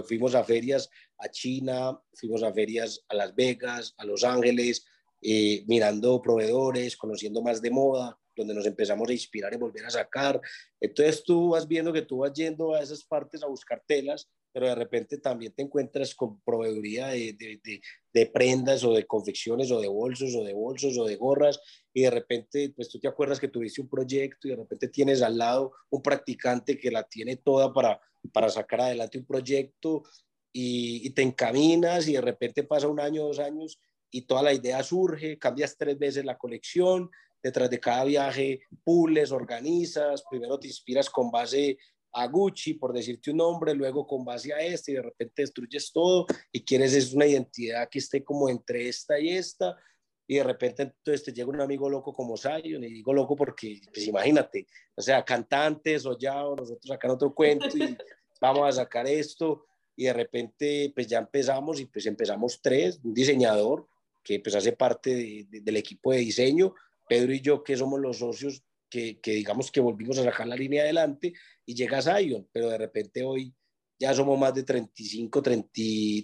fuimos 0.07 0.33
a 0.33 0.43
ferias 0.43 0.89
a 1.19 1.29
China, 1.29 1.99
fuimos 2.13 2.41
a 2.41 2.51
ferias 2.51 3.05
a 3.07 3.15
Las 3.15 3.35
Vegas, 3.35 3.93
a 3.97 4.05
Los 4.05 4.23
Ángeles, 4.23 4.85
eh, 5.21 5.63
mirando 5.67 6.21
proveedores, 6.21 6.97
conociendo 6.97 7.41
más 7.41 7.61
de 7.61 7.69
moda, 7.69 8.19
donde 8.35 8.53
nos 8.53 8.65
empezamos 8.65 9.09
a 9.09 9.13
inspirar 9.13 9.53
y 9.53 9.57
volver 9.57 9.85
a 9.85 9.89
sacar. 9.89 10.39
Entonces 10.79 11.23
tú 11.23 11.49
vas 11.49 11.67
viendo 11.67 11.93
que 11.93 12.03
tú 12.03 12.19
vas 12.19 12.33
yendo 12.33 12.73
a 12.73 12.81
esas 12.81 13.03
partes 13.03 13.43
a 13.43 13.47
buscar 13.47 13.83
telas 13.85 14.29
pero 14.51 14.67
de 14.67 14.75
repente 14.75 15.17
también 15.17 15.53
te 15.53 15.61
encuentras 15.61 16.15
con 16.15 16.41
proveeduría 16.41 17.07
de, 17.07 17.33
de, 17.33 17.81
de, 18.13 18.25
prendas 18.27 18.83
o 18.83 18.93
de 18.93 19.05
confecciones 19.05 19.71
o 19.71 19.79
de 19.79 19.87
bolsos 19.87 20.35
o 20.35 20.43
de 20.43 20.53
bolsos 20.53 20.97
o 20.97 21.05
de 21.05 21.15
gorras 21.15 21.59
y 21.93 22.01
de 22.01 22.09
repente 22.09 22.73
pues 22.75 22.89
tú 22.89 22.99
te 22.99 23.07
acuerdas 23.07 23.39
que 23.39 23.47
tuviste 23.47 23.81
un 23.81 23.89
proyecto 23.89 24.47
y 24.47 24.51
de 24.51 24.57
repente 24.57 24.87
tienes 24.87 25.21
al 25.21 25.37
lado 25.37 25.73
un 25.89 26.01
practicante 26.01 26.77
que 26.77 26.91
la 26.91 27.03
tiene 27.03 27.35
toda 27.35 27.73
para, 27.73 27.99
para 28.33 28.49
sacar 28.49 28.81
adelante 28.81 29.19
un 29.19 29.25
proyecto 29.25 30.03
y, 30.51 31.05
y 31.05 31.09
te 31.11 31.21
encaminas 31.21 32.07
y 32.07 32.13
de 32.13 32.21
repente 32.21 32.63
pasa 32.63 32.87
un 32.87 32.99
año, 32.99 33.23
dos 33.23 33.39
años 33.39 33.79
y 34.09 34.23
toda 34.23 34.41
la 34.41 34.53
idea 34.53 34.81
surge, 34.83 35.37
cambias 35.37 35.77
tres 35.77 35.99
veces 35.99 36.25
la 36.25 36.37
colección, 36.37 37.11
detrás 37.43 37.69
de 37.69 37.79
cada 37.79 38.03
viaje 38.03 38.61
pules, 38.83 39.31
organizas, 39.31 40.23
primero 40.29 40.59
te 40.59 40.67
inspiras 40.67 41.09
con 41.09 41.31
base 41.31 41.77
a 42.17 42.27
Gucci, 42.27 42.73
por 42.73 42.93
decirte 42.93 43.29
un 43.29 43.37
nombre, 43.37 43.75
luego 43.75 44.07
con 44.07 44.25
base 44.25 44.51
a 44.51 44.59
este 44.59 44.91
y 44.91 44.95
de 44.95 45.03
repente 45.03 45.43
destruyes 45.43 45.91
todo 45.93 46.25
y 46.51 46.65
quieres 46.65 46.95
es 46.95 47.13
una 47.13 47.27
identidad 47.27 47.87
que 47.89 47.99
esté 47.99 48.23
como 48.23 48.49
entre 48.49 48.89
esta 48.89 49.19
y 49.19 49.29
esta 49.29 49.77
y 50.25 50.37
de 50.37 50.43
repente 50.43 50.81
entonces 50.81 51.23
te 51.23 51.31
llega 51.31 51.49
un 51.49 51.61
amigo 51.61 51.87
loco 51.87 52.11
como 52.11 52.35
Zion 52.35 52.83
y 52.83 52.91
digo 52.91 53.13
loco 53.13 53.35
porque 53.35 53.79
pues 53.93 54.07
imagínate, 54.07 54.65
o 54.95 55.01
sea, 55.01 55.23
cantantes 55.23 56.07
o 56.07 56.17
ya 56.17 56.33
nosotros 56.41 56.87
sacan 56.87 57.11
otro 57.11 57.35
cuento 57.35 57.77
y 57.77 57.95
vamos 58.41 58.67
a 58.67 58.71
sacar 58.83 59.07
esto 59.07 59.67
y 59.95 60.05
de 60.05 60.13
repente 60.13 60.91
pues 60.95 61.05
ya 61.05 61.19
empezamos 61.19 61.79
y 61.79 61.85
pues 61.85 62.07
empezamos 62.07 62.59
tres, 62.63 62.99
un 63.03 63.13
diseñador 63.13 63.87
que 64.23 64.39
pues 64.39 64.55
hace 64.55 64.73
parte 64.73 65.45
del 65.47 65.77
equipo 65.77 66.11
de 66.11 66.17
diseño, 66.17 66.73
Pedro 67.07 67.31
y 67.31 67.41
yo 67.41 67.63
que 67.63 67.77
somos 67.77 67.99
los 67.99 68.17
socios 68.17 68.63
que, 68.89 69.19
digamos 69.23 69.71
que 69.71 69.79
volvimos 69.79 70.17
a 70.17 70.23
sacar 70.23 70.47
la 70.47 70.55
línea 70.55 70.83
adelante 70.83 71.33
y 71.65 71.75
llega 71.75 72.01
Zion, 72.01 72.47
pero 72.51 72.69
de 72.69 72.77
repente 72.77 73.23
hoy 73.23 73.53
ya 73.99 74.13
somos 74.13 74.37
más 74.39 74.53
de 74.53 74.63
35, 74.63 75.41
30, 75.41 75.71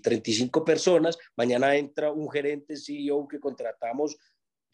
35 0.04 0.64
personas. 0.64 1.18
Mañana 1.36 1.76
entra 1.76 2.12
un 2.12 2.30
gerente 2.30 2.76
CEO 2.78 3.28
que 3.28 3.40
contratamos 3.40 4.16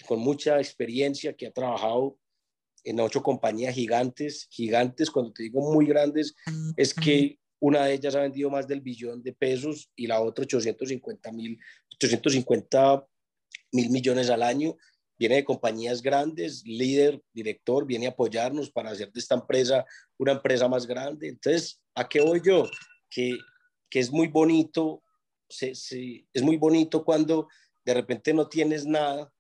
con 0.06 0.20
mucha 0.20 0.58
experiencia, 0.58 1.36
que 1.36 1.48
ha 1.48 1.52
trabajado 1.52 2.18
en 2.84 3.00
ocho 3.00 3.22
compañías 3.22 3.76
gigantes, 3.76 4.48
gigantes, 4.50 5.12
cuando 5.12 5.34
te 5.34 5.44
digo 5.44 5.74
muy 5.74 5.86
grandes, 5.86 6.36
es 6.78 6.94
que 6.94 7.38
una 7.60 7.86
de 7.86 7.94
ellas 7.94 8.16
ha 8.16 8.22
vendido 8.22 8.50
más 8.50 8.68
del 8.68 8.82
billón 8.82 9.22
de 9.22 9.34
pesos 9.34 9.92
y 9.96 10.08
la 10.08 10.22
otra 10.22 10.44
850 10.44 11.32
mil, 11.34 11.60
850 11.96 13.06
mil 13.74 13.90
millones 13.90 14.30
al 14.30 14.44
año 14.44 14.78
viene 15.20 15.36
de 15.36 15.44
compañías 15.44 16.02
grandes, 16.02 16.64
líder, 16.66 17.22
director, 17.34 17.86
viene 17.86 18.08
a 18.08 18.12
apoyarnos 18.12 18.72
para 18.72 18.92
hacer 18.92 19.12
de 19.12 19.20
esta 19.20 19.36
empresa 19.36 19.86
una 20.18 20.32
empresa 20.32 20.68
más 20.70 20.88
grande. 20.88 21.28
Entonces, 21.28 21.82
¿a 21.94 22.08
qué 22.08 22.22
voy 22.22 22.42
yo? 22.44 22.70
Que, 23.10 23.38
que 23.90 24.00
es 24.00 24.12
muy 24.12 24.28
bonito, 24.28 25.04
es 25.50 26.42
muy 26.42 26.56
bonito 26.56 27.04
cuando 27.04 27.50
de 27.84 27.94
repente 27.94 28.34
no 28.34 28.48
tienes 28.48 28.86
nada 28.86 29.32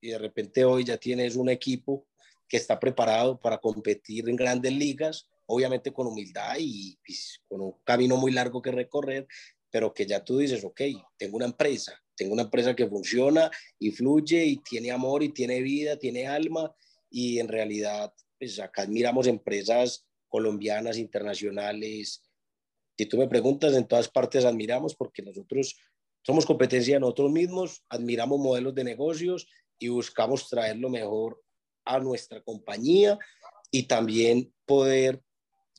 y 0.00 0.10
de 0.10 0.18
repente 0.18 0.64
hoy 0.64 0.84
ya 0.84 0.98
tienes 0.98 1.36
un 1.36 1.48
equipo 1.48 2.06
que 2.46 2.58
está 2.58 2.78
preparado 2.78 3.40
para 3.40 3.56
competir 3.58 4.28
en 4.28 4.36
grandes 4.36 4.72
ligas, 4.72 5.26
obviamente 5.46 5.92
con 5.92 6.06
humildad 6.06 6.56
y 6.58 6.98
pues, 7.06 7.40
con 7.48 7.62
un 7.62 7.74
camino 7.84 8.16
muy 8.16 8.32
largo 8.32 8.60
que 8.60 8.70
recorrer, 8.70 9.26
pero 9.70 9.94
que 9.94 10.04
ya 10.04 10.22
tú 10.22 10.36
dices, 10.36 10.62
ok, 10.62 10.82
tengo 11.16 11.36
una 11.36 11.46
empresa, 11.46 11.98
tengo 12.22 12.34
una 12.34 12.44
empresa 12.44 12.76
que 12.76 12.86
funciona 12.86 13.50
y 13.80 13.90
fluye 13.90 14.44
y 14.44 14.58
tiene 14.58 14.92
amor 14.92 15.24
y 15.24 15.30
tiene 15.30 15.60
vida, 15.60 15.96
tiene 15.96 16.28
alma 16.28 16.72
y 17.10 17.40
en 17.40 17.48
realidad, 17.48 18.14
pues 18.38 18.60
acá 18.60 18.82
admiramos 18.82 19.26
empresas 19.26 20.06
colombianas, 20.28 20.98
internacionales. 20.98 22.22
Si 22.96 23.06
tú 23.06 23.18
me 23.18 23.26
preguntas, 23.26 23.74
en 23.74 23.88
todas 23.88 24.08
partes 24.08 24.44
admiramos 24.44 24.94
porque 24.94 25.20
nosotros 25.20 25.76
somos 26.22 26.46
competencia 26.46 26.94
de 26.94 27.00
nosotros 27.00 27.32
mismos, 27.32 27.82
admiramos 27.88 28.38
modelos 28.38 28.72
de 28.76 28.84
negocios 28.84 29.48
y 29.80 29.88
buscamos 29.88 30.48
traer 30.48 30.76
lo 30.76 30.90
mejor 30.90 31.42
a 31.84 31.98
nuestra 31.98 32.40
compañía 32.40 33.18
y 33.72 33.82
también 33.82 34.54
poder 34.64 35.20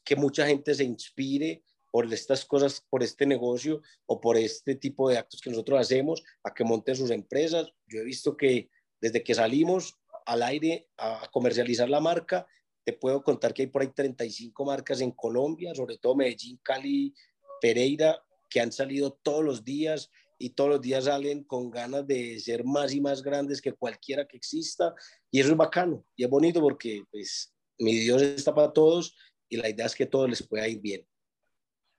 que 0.03 0.17
mucha 0.17 0.45
gente 0.45 0.75
se 0.75 0.83
inspire 0.83 1.63
por 1.93 2.11
estas 2.11 2.43
cosas, 2.43 2.83
por 2.89 3.03
este 3.03 3.27
negocio 3.27 3.83
o 4.07 4.19
por 4.19 4.35
este 4.35 4.73
tipo 4.73 5.09
de 5.09 5.19
actos 5.19 5.39
que 5.39 5.51
nosotros 5.51 5.79
hacemos, 5.79 6.23
a 6.43 6.51
que 6.51 6.63
monten 6.63 6.95
sus 6.95 7.11
empresas. 7.11 7.67
Yo 7.85 7.99
he 7.99 8.03
visto 8.03 8.35
que 8.35 8.71
desde 8.99 9.23
que 9.23 9.35
salimos 9.35 9.95
al 10.25 10.41
aire 10.41 10.89
a 10.97 11.29
comercializar 11.31 11.87
la 11.87 11.99
marca, 11.99 12.47
te 12.83 12.93
puedo 12.93 13.21
contar 13.21 13.53
que 13.53 13.61
hay 13.61 13.67
por 13.67 13.83
ahí 13.83 13.89
35 13.93 14.65
marcas 14.65 15.01
en 15.01 15.11
Colombia, 15.11 15.75
sobre 15.75 15.99
todo 15.99 16.15
Medellín, 16.15 16.59
Cali, 16.63 17.13
Pereira, 17.61 18.19
que 18.49 18.59
han 18.59 18.71
salido 18.71 19.13
todos 19.21 19.43
los 19.43 19.63
días 19.63 20.09
y 20.39 20.49
todos 20.49 20.71
los 20.71 20.81
días 20.81 21.03
salen 21.03 21.43
con 21.43 21.69
ganas 21.69 22.07
de 22.07 22.39
ser 22.39 22.63
más 22.63 22.91
y 22.95 23.01
más 23.01 23.21
grandes 23.21 23.61
que 23.61 23.73
cualquiera 23.73 24.27
que 24.27 24.37
exista. 24.37 24.95
Y 25.29 25.41
eso 25.41 25.51
es 25.51 25.57
bacano 25.57 26.03
y 26.15 26.23
es 26.23 26.29
bonito 26.31 26.59
porque 26.59 27.03
pues 27.11 27.53
mi 27.77 27.99
Dios 27.99 28.23
está 28.23 28.51
para 28.51 28.73
todos 28.73 29.15
y 29.47 29.57
la 29.57 29.69
idea 29.69 29.85
es 29.85 29.93
que 29.93 30.07
todo 30.07 30.27
les 30.27 30.41
pueda 30.41 30.67
ir 30.67 30.81
bien. 30.81 31.07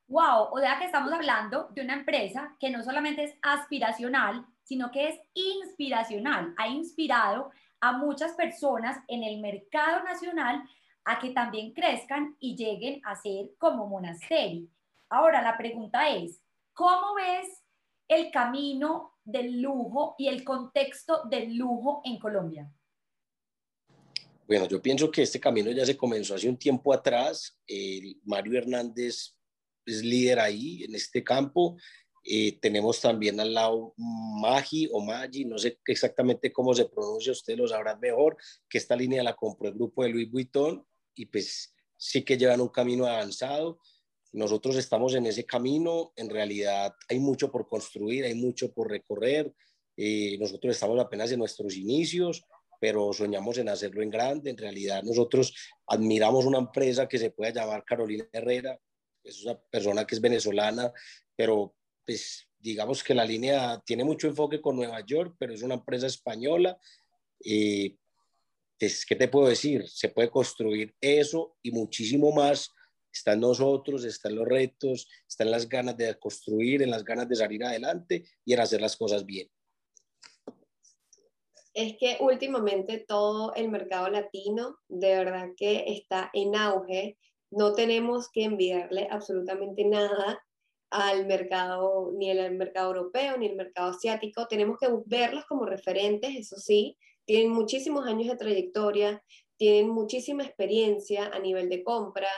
Wow, 0.06 0.48
o 0.52 0.58
sea 0.60 0.78
que 0.78 0.84
estamos 0.84 1.12
hablando 1.12 1.68
de 1.70 1.82
una 1.82 1.94
empresa 1.94 2.54
que 2.60 2.70
no 2.70 2.82
solamente 2.82 3.24
es 3.24 3.34
aspiracional, 3.42 4.44
sino 4.62 4.90
que 4.90 5.08
es 5.08 5.20
inspiracional. 5.32 6.54
Ha 6.58 6.68
inspirado 6.68 7.50
a 7.80 7.92
muchas 7.92 8.32
personas 8.32 8.98
en 9.08 9.24
el 9.24 9.40
mercado 9.40 10.04
nacional 10.04 10.62
a 11.04 11.18
que 11.18 11.30
también 11.30 11.72
crezcan 11.72 12.36
y 12.38 12.54
lleguen 12.54 13.00
a 13.04 13.14
ser 13.16 13.50
como 13.58 13.86
Monasteri. 13.86 14.70
Ahora 15.08 15.42
la 15.42 15.56
pregunta 15.56 16.08
es, 16.08 16.40
¿cómo 16.72 17.14
ves 17.14 17.62
el 18.08 18.30
camino 18.30 19.14
del 19.24 19.60
lujo 19.60 20.16
y 20.18 20.28
el 20.28 20.44
contexto 20.44 21.22
del 21.24 21.56
lujo 21.56 22.02
en 22.04 22.18
Colombia? 22.18 22.70
Bueno, 24.46 24.66
yo 24.66 24.80
pienso 24.80 25.10
que 25.10 25.22
este 25.22 25.40
camino 25.40 25.70
ya 25.70 25.86
se 25.86 25.96
comenzó 25.96 26.34
hace 26.34 26.48
un 26.48 26.58
tiempo 26.58 26.92
atrás. 26.92 27.58
Mario 28.24 28.58
Hernández 28.58 29.33
es 29.86 30.02
líder 30.02 30.40
ahí 30.40 30.84
en 30.84 30.94
este 30.94 31.22
campo. 31.22 31.76
Eh, 32.26 32.58
tenemos 32.58 33.00
también 33.00 33.38
al 33.38 33.52
lado 33.52 33.92
Magi 33.98 34.88
o 34.90 35.00
Magi, 35.00 35.44
no 35.44 35.58
sé 35.58 35.78
exactamente 35.86 36.50
cómo 36.50 36.72
se 36.72 36.86
pronuncia, 36.86 37.32
ustedes 37.32 37.58
lo 37.58 37.68
sabrán 37.68 38.00
mejor, 38.00 38.38
que 38.66 38.78
esta 38.78 38.96
línea 38.96 39.22
la 39.22 39.36
compró 39.36 39.68
el 39.68 39.74
grupo 39.74 40.02
de 40.02 40.08
Louis 40.08 40.30
Vuitton 40.30 40.86
y 41.14 41.26
pues 41.26 41.74
sí 41.96 42.22
que 42.22 42.38
llevan 42.38 42.62
un 42.62 42.68
camino 42.68 43.06
avanzado. 43.06 43.78
Nosotros 44.32 44.76
estamos 44.76 45.14
en 45.14 45.26
ese 45.26 45.44
camino, 45.44 46.12
en 46.16 46.30
realidad 46.30 46.94
hay 47.08 47.20
mucho 47.20 47.52
por 47.52 47.68
construir, 47.68 48.24
hay 48.24 48.34
mucho 48.34 48.72
por 48.72 48.90
recorrer. 48.90 49.52
Eh, 49.96 50.36
nosotros 50.38 50.74
estamos 50.74 50.98
apenas 50.98 51.30
en 51.30 51.38
nuestros 51.38 51.76
inicios, 51.76 52.42
pero 52.80 53.12
soñamos 53.12 53.58
en 53.58 53.68
hacerlo 53.68 54.02
en 54.02 54.10
grande. 54.10 54.50
En 54.50 54.56
realidad 54.56 55.02
nosotros 55.02 55.54
admiramos 55.86 56.46
una 56.46 56.58
empresa 56.58 57.06
que 57.06 57.18
se 57.18 57.30
puede 57.30 57.52
llamar 57.52 57.84
Carolina 57.84 58.26
Herrera, 58.32 58.78
es 59.24 59.44
una 59.44 59.58
persona 59.58 60.06
que 60.06 60.14
es 60.14 60.20
venezolana, 60.20 60.92
pero 61.34 61.74
pues 62.04 62.48
digamos 62.58 63.02
que 63.02 63.14
la 63.14 63.24
línea 63.24 63.82
tiene 63.84 64.04
mucho 64.04 64.28
enfoque 64.28 64.60
con 64.60 64.76
Nueva 64.76 65.04
York, 65.04 65.37
pero 65.38 65.52
es 65.52 65.62
una 65.62 65.74
empresa 65.74 66.06
española. 66.06 66.78
Eh, 67.44 67.96
pues, 68.78 69.04
¿Qué 69.06 69.16
te 69.16 69.28
puedo 69.28 69.48
decir? 69.48 69.88
Se 69.88 70.08
puede 70.08 70.30
construir 70.30 70.94
eso 71.00 71.56
y 71.62 71.70
muchísimo 71.70 72.32
más 72.32 72.70
está 73.12 73.32
en 73.34 73.40
nosotros, 73.40 74.04
están 74.04 74.34
los 74.34 74.46
retos, 74.46 75.08
están 75.28 75.50
las 75.50 75.68
ganas 75.68 75.96
de 75.96 76.18
construir, 76.18 76.82
en 76.82 76.90
las 76.90 77.04
ganas 77.04 77.28
de 77.28 77.37
salir 77.37 77.64
adelante 77.64 78.24
y 78.44 78.52
en 78.52 78.60
hacer 78.60 78.80
las 78.80 78.96
cosas 78.96 79.24
bien. 79.24 79.48
Es 81.72 81.96
que 81.98 82.18
últimamente 82.20 83.04
todo 83.06 83.54
el 83.54 83.68
mercado 83.68 84.08
latino 84.08 84.78
de 84.88 85.16
verdad 85.16 85.48
que 85.56 85.84
está 85.88 86.30
en 86.32 86.54
auge. 86.54 87.18
No 87.56 87.72
tenemos 87.72 88.30
que 88.30 88.44
enviarle 88.44 89.06
absolutamente 89.10 89.84
nada 89.84 90.44
al 90.90 91.26
mercado, 91.26 92.12
ni 92.16 92.30
el 92.30 92.56
mercado 92.56 92.88
europeo, 92.94 93.36
ni 93.36 93.46
el 93.46 93.56
mercado 93.56 93.90
asiático. 93.90 94.46
Tenemos 94.48 94.78
que 94.78 94.88
verlos 95.06 95.44
como 95.46 95.64
referentes, 95.64 96.34
eso 96.34 96.56
sí, 96.56 96.96
tienen 97.24 97.50
muchísimos 97.50 98.06
años 98.06 98.28
de 98.28 98.36
trayectoria, 98.36 99.22
tienen 99.56 99.88
muchísima 99.88 100.42
experiencia 100.42 101.30
a 101.32 101.38
nivel 101.38 101.68
de 101.68 101.84
compra, 101.84 102.28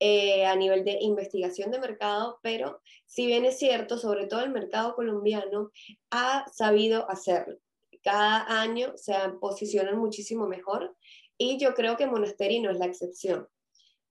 eh, 0.00 0.44
a 0.44 0.56
nivel 0.56 0.84
de 0.84 0.98
investigación 1.00 1.70
de 1.70 1.78
mercado, 1.78 2.40
pero 2.42 2.80
si 3.06 3.26
bien 3.26 3.44
es 3.44 3.58
cierto, 3.58 3.96
sobre 3.96 4.26
todo 4.26 4.40
el 4.40 4.50
mercado 4.50 4.96
colombiano 4.96 5.70
ha 6.10 6.46
sabido 6.52 7.08
hacerlo. 7.08 7.58
Cada 8.02 8.60
año 8.60 8.92
se 8.96 9.14
posicionan 9.40 9.98
muchísimo 9.98 10.48
mejor 10.48 10.96
y 11.38 11.58
yo 11.58 11.74
creo 11.74 11.96
que 11.96 12.06
Monasteri 12.06 12.60
no 12.60 12.70
es 12.70 12.78
la 12.78 12.86
excepción. 12.86 13.48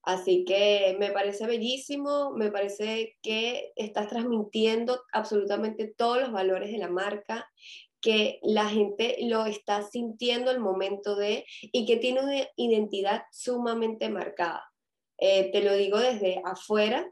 Así 0.03 0.43
que 0.43 0.97
me 0.99 1.11
parece 1.11 1.47
bellísimo, 1.47 2.31
me 2.31 2.51
parece 2.51 3.17
que 3.21 3.71
estás 3.77 4.09
transmitiendo 4.09 5.01
absolutamente 5.13 5.87
todos 5.87 6.19
los 6.19 6.31
valores 6.31 6.71
de 6.71 6.77
la 6.77 6.89
marca, 6.89 7.49
que 8.01 8.39
la 8.43 8.67
gente 8.67 9.15
lo 9.21 9.45
está 9.45 9.81
sintiendo 9.81 10.51
el 10.51 10.59
momento 10.59 11.15
de 11.15 11.45
y 11.61 11.85
que 11.85 11.95
tiene 11.95 12.19
una 12.21 12.47
identidad 12.57 13.23
sumamente 13.31 14.09
marcada. 14.09 14.65
Eh, 15.17 15.51
te 15.53 15.63
lo 15.63 15.73
digo 15.73 15.97
desde 15.99 16.41
afuera, 16.43 17.09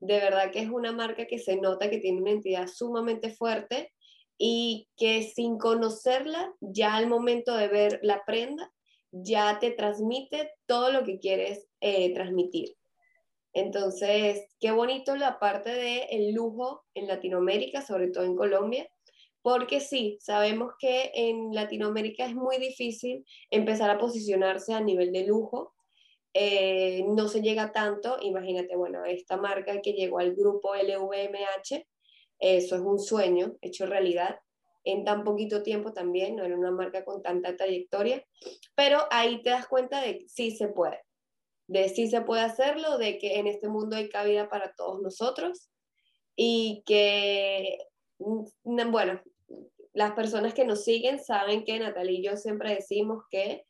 de 0.00 0.18
verdad 0.18 0.50
que 0.50 0.58
es 0.58 0.68
una 0.68 0.90
marca 0.90 1.26
que 1.26 1.38
se 1.38 1.56
nota 1.56 1.88
que 1.88 1.98
tiene 1.98 2.20
una 2.20 2.32
entidad 2.32 2.66
sumamente 2.66 3.30
fuerte 3.30 3.92
y 4.36 4.88
que 4.96 5.22
sin 5.22 5.56
conocerla, 5.56 6.52
ya 6.60 6.96
al 6.96 7.06
momento 7.06 7.56
de 7.56 7.68
ver 7.68 8.00
la 8.02 8.24
prenda, 8.24 8.72
ya 9.22 9.58
te 9.60 9.70
transmite 9.70 10.50
todo 10.66 10.90
lo 10.90 11.04
que 11.04 11.20
quieres 11.20 11.68
eh, 11.80 12.12
transmitir. 12.14 12.76
Entonces, 13.52 14.48
qué 14.58 14.72
bonito 14.72 15.14
la 15.14 15.38
parte 15.38 15.70
del 15.70 16.02
el 16.10 16.32
lujo 16.34 16.84
en 16.94 17.06
Latinoamérica, 17.06 17.82
sobre 17.82 18.08
todo 18.08 18.24
en 18.24 18.34
Colombia, 18.34 18.88
porque 19.42 19.78
sí, 19.78 20.18
sabemos 20.20 20.72
que 20.80 21.12
en 21.14 21.54
Latinoamérica 21.54 22.26
es 22.26 22.34
muy 22.34 22.58
difícil 22.58 23.24
empezar 23.50 23.90
a 23.90 23.98
posicionarse 23.98 24.72
a 24.72 24.80
nivel 24.80 25.12
de 25.12 25.26
lujo, 25.26 25.74
eh, 26.32 27.04
no 27.06 27.28
se 27.28 27.42
llega 27.42 27.70
tanto, 27.70 28.18
imagínate, 28.20 28.74
bueno, 28.74 29.04
esta 29.04 29.36
marca 29.36 29.80
que 29.80 29.92
llegó 29.92 30.18
al 30.18 30.34
grupo 30.34 30.74
LVMH, 30.74 31.86
eso 32.40 32.74
es 32.74 32.82
un 32.82 32.98
sueño 32.98 33.54
hecho 33.60 33.86
realidad 33.86 34.40
en 34.84 35.04
tan 35.04 35.24
poquito 35.24 35.62
tiempo 35.62 35.92
también, 35.92 36.36
no 36.36 36.44
era 36.44 36.56
una 36.56 36.70
marca 36.70 37.04
con 37.04 37.22
tanta 37.22 37.56
trayectoria, 37.56 38.24
pero 38.74 39.00
ahí 39.10 39.42
te 39.42 39.50
das 39.50 39.66
cuenta 39.66 40.00
de 40.00 40.18
que 40.18 40.28
sí 40.28 40.50
se 40.50 40.68
puede, 40.68 41.00
de 41.66 41.88
sí 41.88 42.08
se 42.08 42.20
puede 42.20 42.42
hacerlo, 42.42 42.98
de 42.98 43.18
que 43.18 43.38
en 43.38 43.46
este 43.46 43.68
mundo 43.68 43.96
hay 43.96 44.08
cabida 44.08 44.48
para 44.48 44.74
todos 44.74 45.00
nosotros 45.00 45.70
y 46.36 46.82
que, 46.86 47.78
mm, 48.18 48.90
bueno, 48.90 49.20
las 49.94 50.12
personas 50.12 50.54
que 50.54 50.64
nos 50.64 50.84
siguen 50.84 51.18
saben 51.18 51.64
que 51.64 51.78
Natalia 51.78 52.18
y 52.18 52.24
yo 52.24 52.36
siempre 52.36 52.74
decimos 52.74 53.24
que 53.30 53.64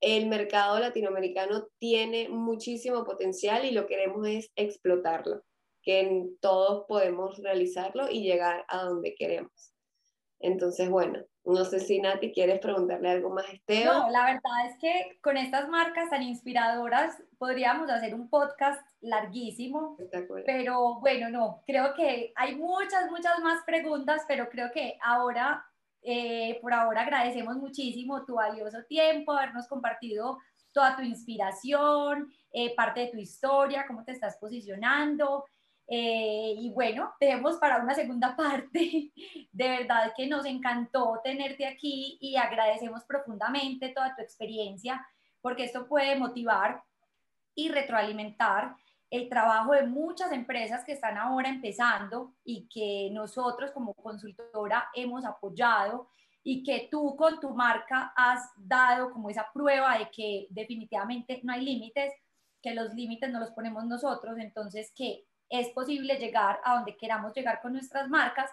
el 0.00 0.26
mercado 0.26 0.80
latinoamericano 0.80 1.68
tiene 1.78 2.28
muchísimo 2.28 3.04
potencial 3.04 3.64
y 3.64 3.70
lo 3.70 3.86
queremos 3.86 4.26
es 4.26 4.50
explotarlo, 4.56 5.42
que 5.82 6.26
todos 6.40 6.84
podemos 6.88 7.38
realizarlo 7.38 8.10
y 8.10 8.22
llegar 8.22 8.64
a 8.68 8.82
donde 8.82 9.14
queremos. 9.14 9.71
Entonces, 10.42 10.90
bueno, 10.90 11.20
no 11.44 11.64
sé 11.64 11.80
si 11.80 12.00
Nati 12.00 12.32
quieres 12.32 12.60
preguntarle 12.60 13.10
algo 13.10 13.30
más 13.30 13.48
a 13.48 13.52
Esteban. 13.52 13.98
No, 13.98 14.10
la 14.10 14.24
verdad 14.26 14.66
es 14.68 14.78
que 14.78 15.18
con 15.22 15.36
estas 15.36 15.68
marcas 15.68 16.10
tan 16.10 16.22
inspiradoras 16.22 17.20
podríamos 17.38 17.90
hacer 17.90 18.14
un 18.14 18.28
podcast 18.28 18.80
larguísimo, 19.00 19.96
pero 20.46 21.00
bueno, 21.00 21.30
no, 21.30 21.62
creo 21.66 21.94
que 21.94 22.32
hay 22.36 22.56
muchas, 22.56 23.10
muchas 23.10 23.38
más 23.40 23.64
preguntas, 23.64 24.22
pero 24.28 24.48
creo 24.48 24.70
que 24.72 24.96
ahora 25.02 25.64
eh, 26.02 26.58
por 26.60 26.74
ahora 26.74 27.02
agradecemos 27.02 27.56
muchísimo 27.56 28.24
tu 28.24 28.34
valioso 28.34 28.82
tiempo, 28.84 29.32
habernos 29.32 29.68
compartido 29.68 30.38
toda 30.72 30.96
tu 30.96 31.02
inspiración, 31.02 32.32
eh, 32.52 32.74
parte 32.74 33.00
de 33.00 33.06
tu 33.08 33.18
historia, 33.18 33.84
cómo 33.86 34.04
te 34.04 34.12
estás 34.12 34.36
posicionando. 34.38 35.44
Eh, 35.88 36.54
y 36.56 36.70
bueno, 36.70 37.12
tenemos 37.18 37.56
para 37.56 37.82
una 37.82 37.94
segunda 37.94 38.36
parte. 38.36 39.12
De 39.52 39.68
verdad 39.68 40.12
que 40.16 40.26
nos 40.26 40.46
encantó 40.46 41.20
tenerte 41.22 41.66
aquí 41.66 42.18
y 42.20 42.36
agradecemos 42.36 43.04
profundamente 43.04 43.90
toda 43.90 44.14
tu 44.14 44.22
experiencia 44.22 45.06
porque 45.40 45.64
esto 45.64 45.86
puede 45.86 46.16
motivar 46.16 46.82
y 47.54 47.68
retroalimentar 47.68 48.76
el 49.10 49.28
trabajo 49.28 49.72
de 49.72 49.86
muchas 49.86 50.32
empresas 50.32 50.84
que 50.84 50.92
están 50.92 51.18
ahora 51.18 51.50
empezando 51.50 52.32
y 52.44 52.66
que 52.68 53.10
nosotros 53.12 53.70
como 53.72 53.92
consultora 53.92 54.88
hemos 54.94 55.26
apoyado 55.26 56.08
y 56.42 56.62
que 56.62 56.88
tú 56.90 57.14
con 57.14 57.38
tu 57.38 57.50
marca 57.50 58.14
has 58.16 58.50
dado 58.56 59.12
como 59.12 59.28
esa 59.28 59.46
prueba 59.52 59.98
de 59.98 60.10
que 60.10 60.46
definitivamente 60.48 61.40
no 61.44 61.52
hay 61.52 61.62
límites 61.62 62.14
que 62.62 62.74
los 62.74 62.94
límites 62.94 63.30
no 63.30 63.40
los 63.40 63.50
ponemos 63.50 63.84
nosotros, 63.84 64.38
entonces 64.38 64.92
que 64.94 65.24
es 65.52 65.68
posible 65.68 66.16
llegar 66.16 66.60
a 66.64 66.76
donde 66.76 66.96
queramos 66.96 67.34
llegar 67.34 67.60
con 67.60 67.74
nuestras 67.74 68.08
marcas 68.08 68.50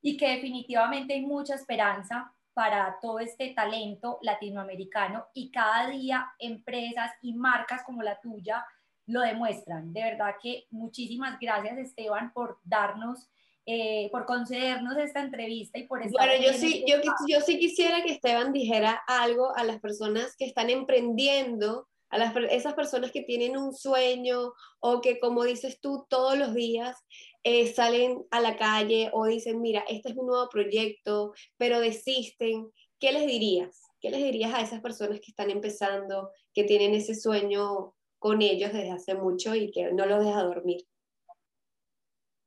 y 0.00 0.16
que 0.16 0.30
definitivamente 0.30 1.12
hay 1.12 1.20
mucha 1.20 1.54
esperanza 1.54 2.32
para 2.54 2.98
todo 3.00 3.20
este 3.20 3.50
talento 3.50 4.18
latinoamericano 4.22 5.26
y 5.34 5.50
cada 5.50 5.90
día 5.90 6.32
empresas 6.38 7.12
y 7.20 7.34
marcas 7.34 7.82
como 7.84 8.02
la 8.02 8.18
tuya 8.20 8.64
lo 9.06 9.20
demuestran. 9.20 9.92
De 9.92 10.02
verdad 10.02 10.36
que 10.42 10.66
muchísimas 10.70 11.38
gracias 11.38 11.78
Esteban 11.78 12.32
por 12.32 12.58
darnos, 12.64 13.28
eh, 13.66 14.08
por 14.10 14.24
concedernos 14.24 14.96
esta 14.96 15.20
entrevista 15.20 15.78
y 15.78 15.86
por 15.86 16.02
estar... 16.02 16.26
Bueno, 16.26 16.42
yo 16.42 16.54
sí, 16.54 16.84
este 16.86 17.06
yo, 17.06 17.12
yo 17.28 17.40
sí 17.40 17.58
quisiera 17.58 18.02
que 18.02 18.12
Esteban 18.12 18.52
dijera 18.52 19.02
algo 19.06 19.54
a 19.56 19.64
las 19.64 19.78
personas 19.78 20.36
que 20.36 20.46
están 20.46 20.70
emprendiendo 20.70 21.86
a 22.10 22.18
las, 22.18 22.34
esas 22.50 22.74
personas 22.74 23.12
que 23.12 23.22
tienen 23.22 23.56
un 23.56 23.74
sueño 23.74 24.52
o 24.80 25.00
que, 25.00 25.18
como 25.20 25.44
dices 25.44 25.80
tú, 25.80 26.06
todos 26.08 26.36
los 26.36 26.54
días 26.54 26.96
eh, 27.44 27.72
salen 27.72 28.26
a 28.30 28.40
la 28.40 28.56
calle 28.56 29.10
o 29.12 29.26
dicen, 29.26 29.60
mira, 29.60 29.84
este 29.88 30.10
es 30.10 30.16
un 30.16 30.26
nuevo 30.26 30.48
proyecto, 30.48 31.32
pero 31.56 31.80
desisten, 31.80 32.70
¿qué 32.98 33.12
les 33.12 33.26
dirías? 33.26 33.82
¿Qué 34.00 34.10
les 34.10 34.22
dirías 34.22 34.52
a 34.54 34.60
esas 34.60 34.80
personas 34.80 35.20
que 35.20 35.30
están 35.30 35.50
empezando, 35.50 36.30
que 36.52 36.64
tienen 36.64 36.94
ese 36.94 37.14
sueño 37.14 37.94
con 38.18 38.42
ellos 38.42 38.72
desde 38.72 38.90
hace 38.90 39.14
mucho 39.14 39.54
y 39.54 39.70
que 39.70 39.92
no 39.92 40.04
los 40.04 40.24
deja 40.24 40.42
dormir? 40.42 40.84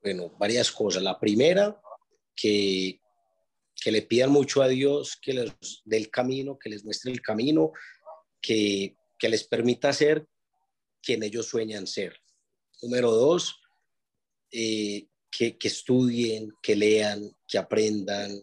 Bueno, 0.02 0.30
varias 0.38 0.70
cosas. 0.70 1.02
La 1.02 1.18
primera, 1.18 1.80
que, 2.36 3.00
que 3.74 3.90
le 3.90 4.02
pidan 4.02 4.30
mucho 4.30 4.60
a 4.62 4.68
Dios 4.68 5.16
que 5.16 5.32
les 5.32 5.82
dé 5.84 5.96
el 5.96 6.10
camino, 6.10 6.58
que 6.58 6.68
les 6.68 6.84
muestre 6.84 7.10
el 7.10 7.22
camino, 7.22 7.72
que 8.40 8.96
que 9.24 9.30
les 9.30 9.44
permita 9.44 9.90
ser 9.90 10.26
quien 11.02 11.22
ellos 11.22 11.46
sueñan 11.46 11.86
ser. 11.86 12.14
Número 12.82 13.10
dos, 13.10 13.58
eh, 14.52 15.06
que, 15.30 15.56
estudien, 15.62 16.52
que 16.62 16.76
lean, 16.76 17.34
que 17.48 17.56
aprendan. 17.56 18.38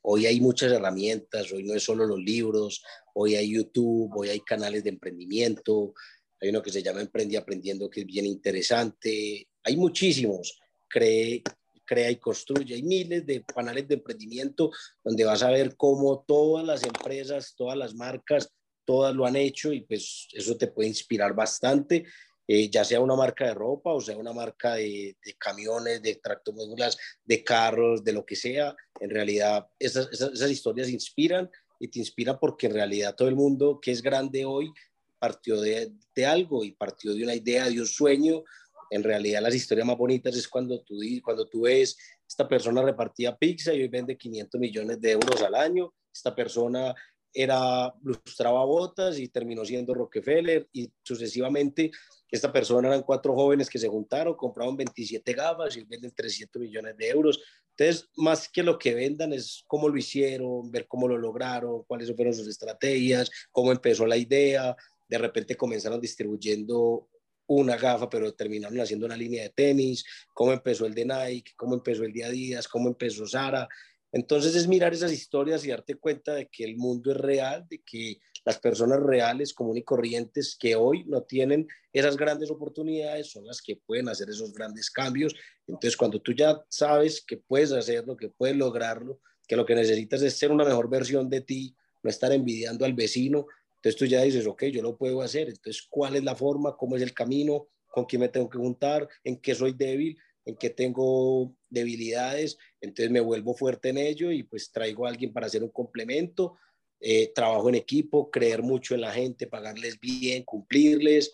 Hoy 0.00 0.24
hay 0.24 0.40
muchas 0.40 0.72
herramientas, 0.72 1.52
hoy 1.52 1.64
no 1.64 1.74
es 1.74 1.82
solo 1.82 2.06
los 2.06 2.18
libros, 2.18 2.82
hoy 3.12 3.34
hay 3.34 3.52
YouTube, 3.56 4.10
hoy 4.16 4.30
hay 4.30 4.40
canales 4.40 4.84
de 4.84 4.88
emprendimiento, 4.88 5.92
hay 6.40 6.48
uno 6.48 6.62
que 6.62 6.72
se 6.72 6.82
llama 6.82 7.02
Emprendi 7.02 7.36
Aprendiendo 7.36 7.90
que 7.90 8.00
es 8.00 8.06
bien 8.06 8.24
interesante, 8.24 9.46
hay 9.64 9.76
muchísimos, 9.76 10.58
cree, 10.88 11.42
crea 11.84 12.10
y 12.10 12.16
construye, 12.16 12.74
hay 12.74 12.82
miles 12.82 13.26
de 13.26 13.44
canales 13.44 13.86
de 13.86 13.96
emprendimiento 13.96 14.70
donde 15.04 15.26
vas 15.26 15.42
a 15.42 15.50
ver 15.50 15.76
cómo 15.76 16.24
todas 16.26 16.64
las 16.64 16.84
empresas, 16.84 17.52
todas 17.54 17.76
las 17.76 17.94
marcas 17.94 18.55
todas 18.86 19.14
lo 19.14 19.26
han 19.26 19.36
hecho 19.36 19.72
y 19.72 19.82
pues 19.82 20.28
eso 20.32 20.56
te 20.56 20.68
puede 20.68 20.88
inspirar 20.88 21.34
bastante, 21.34 22.06
eh, 22.48 22.70
ya 22.70 22.84
sea 22.84 23.00
una 23.00 23.16
marca 23.16 23.44
de 23.46 23.54
ropa 23.54 23.92
o 23.92 24.00
sea 24.00 24.16
una 24.16 24.32
marca 24.32 24.74
de, 24.74 25.16
camiones, 25.36 26.00
de 26.00 26.14
tractomódulas, 26.14 26.96
de 27.24 27.42
carros, 27.42 28.04
de 28.04 28.12
lo 28.12 28.24
que 28.24 28.36
sea. 28.36 28.74
En 29.00 29.10
realidad 29.10 29.66
esas, 29.78 30.08
esas, 30.12 30.50
historias 30.50 30.88
inspiran 30.88 31.50
y 31.80 31.88
te 31.88 31.98
inspiran 31.98 32.38
porque 32.40 32.68
en 32.68 32.74
realidad 32.74 33.14
todo 33.14 33.28
el 33.28 33.34
mundo 33.34 33.80
que 33.82 33.90
es 33.90 34.00
grande 34.00 34.44
hoy 34.44 34.72
partió 35.18 35.60
de, 35.60 35.92
de, 36.14 36.26
algo 36.26 36.62
y 36.64 36.72
partió 36.72 37.12
de 37.12 37.24
una 37.24 37.34
idea, 37.34 37.68
de 37.68 37.80
un 37.80 37.86
sueño. 37.86 38.44
En 38.90 39.02
realidad 39.02 39.42
las 39.42 39.54
historias 39.54 39.86
más 39.86 39.98
bonitas 39.98 40.36
es 40.36 40.46
cuando 40.46 40.80
tú, 40.82 40.94
cuando 41.24 41.48
tú 41.48 41.62
ves 41.62 41.96
esta 42.28 42.48
persona 42.48 42.82
repartía 42.82 43.36
pizza 43.36 43.74
y 43.74 43.82
hoy 43.82 43.88
vende 43.88 44.16
500 44.16 44.60
millones 44.60 45.00
de 45.00 45.12
euros 45.12 45.42
al 45.42 45.54
año, 45.54 45.92
esta 46.12 46.34
persona 46.34 46.94
era, 47.36 47.94
lustraba 48.02 48.64
botas 48.64 49.18
y 49.18 49.28
terminó 49.28 49.64
siendo 49.64 49.92
Rockefeller 49.92 50.68
y 50.72 50.90
sucesivamente 51.02 51.90
esta 52.30 52.52
persona 52.52 52.88
eran 52.88 53.02
cuatro 53.02 53.34
jóvenes 53.34 53.68
que 53.68 53.78
se 53.78 53.88
juntaron, 53.88 54.34
compraron 54.34 54.76
27 54.76 55.32
gafas 55.32 55.76
y 55.76 55.84
venden 55.84 56.12
300 56.12 56.60
millones 56.60 56.96
de 56.96 57.08
euros. 57.08 57.40
Entonces, 57.76 58.08
más 58.16 58.48
que 58.48 58.62
lo 58.62 58.78
que 58.78 58.94
vendan 58.94 59.32
es 59.32 59.62
cómo 59.66 59.88
lo 59.88 59.96
hicieron, 59.96 60.70
ver 60.70 60.86
cómo 60.88 61.06
lo 61.06 61.18
lograron, 61.18 61.84
cuáles 61.84 62.14
fueron 62.16 62.34
sus 62.34 62.48
estrategias, 62.48 63.30
cómo 63.52 63.70
empezó 63.70 64.06
la 64.06 64.16
idea. 64.16 64.74
De 65.06 65.18
repente 65.18 65.56
comenzaron 65.56 66.00
distribuyendo 66.00 67.08
una 67.48 67.76
gafa, 67.76 68.08
pero 68.08 68.34
terminaron 68.34 68.80
haciendo 68.80 69.06
una 69.06 69.16
línea 69.16 69.44
de 69.44 69.50
tenis, 69.50 70.04
cómo 70.32 70.52
empezó 70.52 70.86
el 70.86 70.94
de 70.94 71.04
Nike, 71.04 71.52
cómo 71.56 71.74
empezó 71.74 72.02
el 72.02 72.12
de 72.12 72.24
Adidas, 72.24 72.66
cómo 72.66 72.88
empezó 72.88 73.26
Zara. 73.26 73.68
Entonces 74.16 74.56
es 74.56 74.66
mirar 74.66 74.94
esas 74.94 75.12
historias 75.12 75.62
y 75.62 75.68
darte 75.68 75.96
cuenta 75.96 76.32
de 76.32 76.46
que 76.46 76.64
el 76.64 76.78
mundo 76.78 77.10
es 77.10 77.18
real, 77.18 77.66
de 77.68 77.82
que 77.84 78.18
las 78.46 78.58
personas 78.58 78.98
reales, 79.00 79.52
comunes 79.52 79.82
y 79.82 79.84
corrientes 79.84 80.56
que 80.58 80.74
hoy 80.74 81.04
no 81.04 81.24
tienen 81.24 81.68
esas 81.92 82.16
grandes 82.16 82.50
oportunidades 82.50 83.30
son 83.30 83.44
las 83.44 83.60
que 83.60 83.76
pueden 83.76 84.08
hacer 84.08 84.30
esos 84.30 84.54
grandes 84.54 84.90
cambios. 84.90 85.34
Entonces 85.66 85.98
cuando 85.98 86.18
tú 86.18 86.32
ya 86.32 86.58
sabes 86.70 87.22
que 87.26 87.36
puedes 87.36 87.72
hacerlo, 87.72 88.16
que 88.16 88.30
puedes 88.30 88.56
lograrlo, 88.56 89.20
que 89.46 89.54
lo 89.54 89.66
que 89.66 89.74
necesitas 89.74 90.22
es 90.22 90.38
ser 90.38 90.50
una 90.50 90.64
mejor 90.64 90.88
versión 90.88 91.28
de 91.28 91.42
ti, 91.42 91.76
no 92.02 92.08
estar 92.08 92.32
envidiando 92.32 92.86
al 92.86 92.94
vecino, 92.94 93.44
entonces 93.74 93.98
tú 93.98 94.06
ya 94.06 94.22
dices, 94.22 94.46
ok, 94.46 94.64
yo 94.72 94.80
lo 94.80 94.96
puedo 94.96 95.20
hacer. 95.20 95.50
Entonces, 95.50 95.86
¿cuál 95.90 96.16
es 96.16 96.24
la 96.24 96.34
forma? 96.34 96.74
¿Cómo 96.74 96.96
es 96.96 97.02
el 97.02 97.12
camino? 97.12 97.68
¿Con 97.86 98.06
quién 98.06 98.20
me 98.20 98.30
tengo 98.30 98.48
que 98.48 98.56
juntar? 98.56 99.06
¿En 99.24 99.36
qué 99.36 99.54
soy 99.54 99.74
débil? 99.74 100.16
en 100.46 100.56
que 100.56 100.70
tengo 100.70 101.52
debilidades, 101.68 102.58
entonces 102.80 103.10
me 103.10 103.20
vuelvo 103.20 103.54
fuerte 103.54 103.90
en 103.90 103.98
ello 103.98 104.30
y 104.30 104.42
pues 104.42 104.70
traigo 104.70 105.06
a 105.06 105.10
alguien 105.10 105.32
para 105.32 105.46
hacer 105.46 105.62
un 105.62 105.70
complemento, 105.70 106.56
eh, 107.00 107.32
trabajo 107.34 107.68
en 107.68 107.74
equipo, 107.74 108.30
creer 108.30 108.62
mucho 108.62 108.94
en 108.94 109.02
la 109.02 109.12
gente, 109.12 109.46
pagarles 109.46 110.00
bien, 110.00 110.44
cumplirles, 110.44 111.30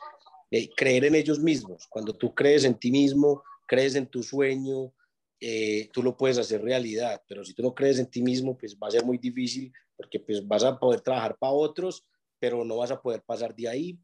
eh, 0.51 0.68
creer 0.77 1.05
en 1.05 1.14
ellos 1.14 1.38
mismos. 1.38 1.87
Cuando 1.88 2.14
tú 2.14 2.35
crees 2.35 2.64
en 2.64 2.75
ti 2.75 2.90
mismo, 2.90 3.42
crees 3.66 3.95
en 3.95 4.07
tu 4.07 4.23
sueño, 4.23 4.92
eh, 5.40 5.88
tú 5.92 6.03
lo 6.03 6.16
puedes 6.16 6.38
hacer 6.38 6.62
realidad, 6.62 7.23
pero 7.29 7.45
si 7.45 7.55
tú 7.55 7.62
no 7.62 7.75
crees 7.75 7.99
en 7.99 8.07
ti 8.07 8.23
mismo, 8.23 8.57
pues 8.57 8.77
va 8.77 8.88
a 8.88 8.92
ser 8.92 9.05
muy 9.05 9.18
difícil 9.18 9.73
porque 9.97 10.18
pues 10.18 10.47
vas 10.47 10.64
a 10.64 10.79
poder 10.79 11.01
trabajar 11.01 11.37
para 11.38 11.53
otros, 11.53 12.05
pero 12.38 12.64
no 12.64 12.79
vas 12.79 12.90
a 12.90 13.01
poder 13.01 13.23
pasar 13.23 13.55
de 13.55 13.68
ahí. 13.68 13.99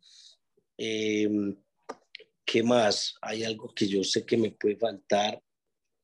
¿Qué 2.51 2.63
más? 2.63 3.15
Hay 3.21 3.45
algo 3.45 3.75
que 3.75 3.87
yo 3.87 4.03
sé 4.03 4.25
que 4.25 4.39
me 4.39 4.53
puede 4.53 4.77
faltar. 4.77 5.43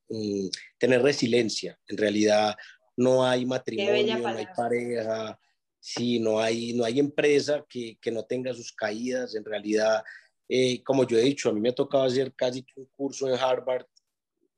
Mm, 0.09 0.49
tener 0.79 1.03
resiliencia. 1.03 1.79
En 1.89 1.97
realidad 1.97 2.55
no 2.97 3.25
hay 3.25 3.47
matrimonio, 3.47 4.19
no 4.19 4.29
hay 4.29 4.47
pareja, 4.55 5.39
sí, 5.81 6.19
no 6.19 6.41
hay, 6.41 6.73
no 6.75 6.85
hay 6.85 7.01
empresa 7.01 7.65
que, 7.69 7.99
que 8.01 8.11
no 8.11 8.25
tenga 8.25 8.53
sus 8.53 8.73
caídas. 8.73 9.35
En 9.35 9.45
realidad, 9.45 10.03
eh, 10.49 10.83
como 10.83 11.07
yo 11.07 11.19
he 11.19 11.23
dicho, 11.23 11.49
a 11.49 11.53
mí 11.53 11.61
me 11.61 11.71
ha 11.71 11.75
tocado 11.75 12.05
hacer 12.05 12.35
casi 12.35 12.65
un 12.77 12.87
curso 12.97 13.29
en 13.29 13.39
Harvard 13.39 13.87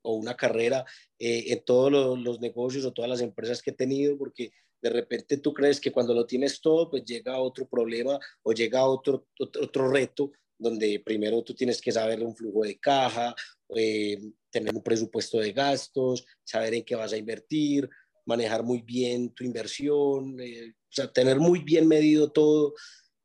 o 0.02 0.14
una 0.14 0.37
carrera 0.37 0.85
eh, 1.18 1.44
en 1.48 1.64
todos 1.64 1.90
los, 1.90 2.18
los, 2.18 2.40
negocios 2.40 2.85
o 2.85 2.92
todas 2.92 3.11
las 3.11 3.20
empresas 3.20 3.62
que 3.62 3.70
he 3.70 3.74
tenido, 3.74 4.16
porque 4.18 4.52
de 4.82 4.90
repente 4.90 5.38
tú 5.38 5.52
crees 5.52 5.80
que 5.80 5.92
cuando 5.92 6.14
lo 6.14 6.26
tienes 6.26 6.61
todo, 6.61 6.90
pues 6.90 7.04
llega 7.04 7.38
otro 7.38 7.66
problema 7.68 8.18
o 8.42 8.52
llega 8.52 8.85
otro, 8.85 9.26
otro, 9.38 9.62
otro 9.62 9.90
reto 9.90 10.32
donde 10.59 11.00
primero 11.04 11.42
tú 11.42 11.54
tienes 11.54 11.80
que 11.80 11.92
saber 11.92 12.22
un 12.22 12.35
flujo 12.35 12.62
de 12.62 12.78
caja, 12.78 13.35
eh, 13.74 14.18
tener 14.57 14.75
un 14.75 14.83
presupuesto 14.83 15.38
de 15.38 15.53
gastos, 15.53 16.25
saber 16.42 16.73
en 16.73 16.83
qué 16.83 16.97
vas 16.97 17.12
a 17.12 17.19
invertir, 17.19 17.90
manejar 18.25 18.62
muy 18.62 18.81
bien 18.81 19.31
tu 19.35 19.45
inversión, 19.45 20.40
eh, 20.40 20.73
tener 21.12 21.38
muy 21.38 21.59
bien 21.59 21.87
medido 21.87 22.33
todo, 22.33 22.73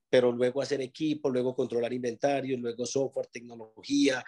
pero 0.09 0.33
luego 0.33 0.61
hacer 0.61 0.81
equipo, 0.81 1.29
luego 1.29 1.55
controlar 1.55 1.93
inventarios, 1.93 2.59
luego 2.59 2.85
software, 2.85 3.27
tecnología. 3.27 4.25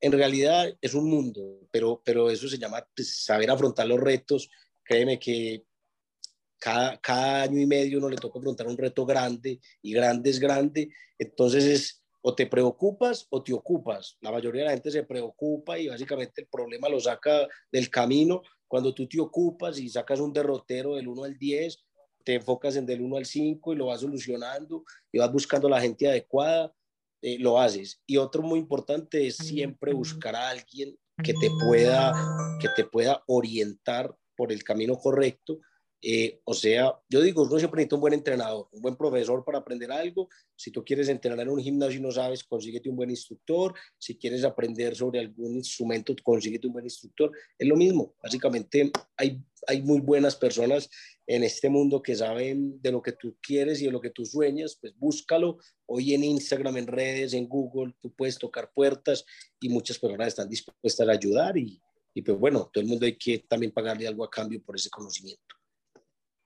En 0.00 0.10
realidad 0.10 0.76
es 0.80 0.94
un 0.94 1.08
mundo, 1.08 1.60
pero, 1.70 2.02
pero 2.04 2.28
eso 2.28 2.48
se 2.48 2.58
llama 2.58 2.84
pues, 2.96 3.22
saber 3.24 3.48
afrontar 3.48 3.86
los 3.86 4.00
retos. 4.00 4.50
Créeme 4.82 5.20
que 5.20 5.62
cada, 6.58 7.00
cada 7.00 7.42
año 7.42 7.60
y 7.60 7.66
medio 7.66 7.98
uno 7.98 8.08
le 8.08 8.16
toca 8.16 8.40
afrontar 8.40 8.66
un 8.66 8.76
reto 8.76 9.06
grande 9.06 9.60
y 9.80 9.92
grande 9.92 10.28
es 10.30 10.40
grande. 10.40 10.90
Entonces 11.16 11.64
es 11.66 12.01
o 12.22 12.34
te 12.34 12.46
preocupas 12.46 13.26
o 13.30 13.42
te 13.42 13.52
ocupas. 13.52 14.16
La 14.20 14.30
mayoría 14.30 14.62
de 14.62 14.66
la 14.66 14.72
gente 14.72 14.90
se 14.90 15.02
preocupa 15.02 15.78
y 15.78 15.88
básicamente 15.88 16.42
el 16.42 16.46
problema 16.46 16.88
lo 16.88 17.00
saca 17.00 17.48
del 17.70 17.90
camino. 17.90 18.42
Cuando 18.66 18.94
tú 18.94 19.06
te 19.06 19.20
ocupas 19.20 19.78
y 19.78 19.88
sacas 19.88 20.20
un 20.20 20.32
derrotero 20.32 20.94
del 20.94 21.08
1 21.08 21.24
al 21.24 21.36
10, 21.36 21.84
te 22.24 22.34
enfocas 22.34 22.76
en 22.76 22.86
del 22.86 23.02
1 23.02 23.16
al 23.16 23.26
5 23.26 23.72
y 23.72 23.76
lo 23.76 23.86
vas 23.86 24.00
solucionando 24.00 24.84
y 25.10 25.18
vas 25.18 25.32
buscando 25.32 25.68
la 25.68 25.80
gente 25.80 26.08
adecuada, 26.08 26.72
eh, 27.20 27.38
lo 27.38 27.58
haces. 27.58 28.00
Y 28.06 28.16
otro 28.16 28.42
muy 28.42 28.60
importante 28.60 29.26
es 29.26 29.36
siempre 29.36 29.92
buscar 29.92 30.36
a 30.36 30.48
alguien 30.48 30.96
que 31.22 31.34
te 31.34 31.50
pueda, 31.66 32.14
que 32.60 32.68
te 32.76 32.84
pueda 32.84 33.22
orientar 33.26 34.16
por 34.36 34.52
el 34.52 34.62
camino 34.62 34.96
correcto 34.96 35.58
Eh, 36.04 36.40
o 36.42 36.52
sea, 36.52 36.98
yo 37.08 37.22
digo, 37.22 37.42
uno 37.42 37.58
siempre 37.60 37.78
necesita 37.78 37.94
un 37.94 38.00
buen 38.00 38.14
entrenador, 38.14 38.66
un 38.72 38.82
buen 38.82 38.96
profesor 38.96 39.44
para 39.44 39.58
aprender 39.58 39.92
algo. 39.92 40.28
Si 40.56 40.72
tú 40.72 40.84
quieres 40.84 41.08
entrenar 41.08 41.38
en 41.40 41.50
un 41.50 41.60
gimnasio 41.60 42.00
y 42.00 42.02
no 42.02 42.10
sabes, 42.10 42.42
consíguete 42.42 42.88
un 42.88 42.96
buen 42.96 43.10
instructor. 43.10 43.72
Si 43.98 44.18
quieres 44.18 44.42
aprender 44.42 44.96
sobre 44.96 45.20
algún 45.20 45.54
instrumento, 45.54 46.12
consíguete 46.24 46.66
un 46.66 46.72
buen 46.72 46.86
instructor. 46.86 47.30
Es 47.56 47.68
lo 47.68 47.76
mismo. 47.76 48.16
Básicamente, 48.20 48.90
hay, 49.16 49.40
hay 49.68 49.82
muy 49.82 50.00
buenas 50.00 50.34
personas 50.34 50.90
en 51.24 51.44
este 51.44 51.68
mundo 51.68 52.02
que 52.02 52.16
saben 52.16 52.82
de 52.82 52.90
lo 52.90 53.00
que 53.00 53.12
tú 53.12 53.36
quieres 53.40 53.80
y 53.80 53.84
de 53.84 53.92
lo 53.92 54.00
que 54.00 54.10
tú 54.10 54.26
sueñas. 54.26 54.76
Pues 54.80 54.98
búscalo. 54.98 55.58
Hoy 55.86 56.14
en 56.14 56.24
Instagram, 56.24 56.78
en 56.78 56.88
redes, 56.88 57.32
en 57.32 57.46
Google, 57.46 57.94
tú 58.00 58.12
puedes 58.12 58.38
tocar 58.38 58.72
puertas 58.74 59.24
y 59.60 59.68
muchas 59.68 60.00
personas 60.00 60.28
están 60.28 60.48
dispuestas 60.48 61.08
a 61.08 61.12
ayudar. 61.12 61.56
Y, 61.56 61.80
y 62.12 62.22
pues 62.22 62.36
bueno, 62.36 62.68
todo 62.72 62.82
el 62.82 62.88
mundo 62.88 63.06
hay 63.06 63.16
que 63.16 63.38
también 63.38 63.70
pagarle 63.70 64.08
algo 64.08 64.24
a 64.24 64.30
cambio 64.30 64.60
por 64.60 64.74
ese 64.74 64.90
conocimiento 64.90 65.61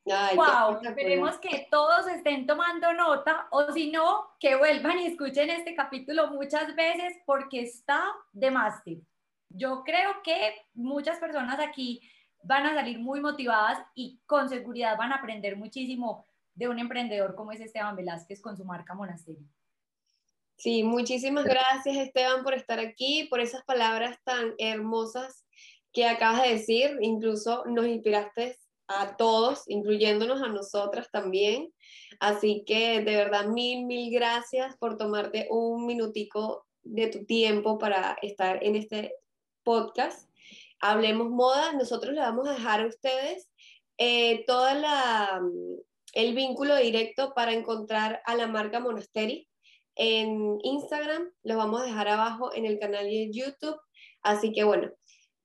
wow, 0.07 0.81
esperemos 0.83 1.39
que 1.39 1.67
todos 1.71 2.07
estén 2.09 2.47
tomando 2.47 2.93
nota 2.93 3.49
o 3.51 3.73
si 3.73 3.91
no, 3.91 4.29
que 4.39 4.57
vuelvan 4.57 5.01
y 5.01 5.07
escuchen 5.07 5.51
este 5.51 5.75
capítulo 5.75 6.29
muchas 6.29 6.75
veces 6.77 7.15
porque 7.27 7.63
está 7.63 8.05
de 8.33 8.51
máster. 8.51 8.99
Yo 9.49 9.83
creo 9.85 10.23
que 10.23 10.55
muchas 10.75 11.19
personas 11.19 11.59
aquí 11.61 12.01
van 12.43 12.67
a 12.67 12.75
salir 12.75 12.99
muy 12.99 13.21
motivadas 13.21 13.79
y 13.95 14.21
con 14.27 14.49
seguridad 14.49 14.97
van 14.97 15.13
a 15.13 15.17
aprender 15.17 15.57
muchísimo 15.57 16.27
de 16.55 16.69
un 16.69 16.79
emprendedor 16.79 17.35
como 17.35 17.53
es 17.53 17.61
Esteban 17.61 17.97
Velázquez 17.97 18.41
con 18.41 18.57
su 18.57 18.65
marca 18.65 18.95
Monasterio. 18.95 19.47
Sí, 20.57 20.85
muchísimas 20.85 21.45
gracias 21.45 21.97
Esteban 21.97 22.43
por 22.43 22.55
estar 22.55 22.79
aquí, 22.79 23.27
por 23.29 23.41
esas 23.41 23.63
palabras 23.65 24.19
tan 24.25 24.55
hermosas 24.59 25.45
que 25.93 26.07
acabas 26.07 26.43
de 26.43 26.53
decir. 26.53 26.97
Incluso 27.01 27.65
nos 27.67 27.87
inspiraste 27.87 28.57
a 28.89 29.17
todos, 29.17 29.63
incluyéndonos 29.69 30.43
a 30.43 30.49
nosotras 30.49 31.11
también. 31.11 31.73
Así 32.21 32.65
que 32.67 33.01
de 33.01 33.17
verdad, 33.17 33.47
mil, 33.47 33.87
mil 33.87 34.13
gracias 34.13 34.77
por 34.79 34.97
tomarte 34.97 35.47
un 35.51 35.87
minutico 35.87 36.67
de 36.83 37.09
tu 37.09 37.25
tiempo 37.25 37.79
para 37.79 38.17
estar 38.23 38.63
en 38.63 38.77
este 38.77 39.15
podcast. 39.63 40.31
Hablemos 40.81 41.31
moda, 41.31 41.73
nosotros 41.73 42.15
le 42.15 42.21
vamos 42.21 42.49
a 42.49 42.53
dejar 42.53 42.81
a 42.81 42.87
ustedes 42.87 43.51
eh, 43.99 44.45
todo 44.47 44.69
el 46.13 46.35
vínculo 46.35 46.77
directo 46.77 47.33
para 47.35 47.53
encontrar 47.53 48.21
a 48.25 48.35
la 48.35 48.47
marca 48.47 48.81
Monasteri 48.81 49.49
en 49.97 50.59
Instagram, 50.63 51.31
lo 51.43 51.57
vamos 51.57 51.81
a 51.81 51.85
dejar 51.87 52.09
abajo 52.09 52.55
en 52.55 52.67
el 52.67 52.79
canal 52.79 53.07
de 53.07 53.31
YouTube. 53.33 53.79
Así 54.23 54.53
que 54.53 54.63
bueno, 54.63 54.91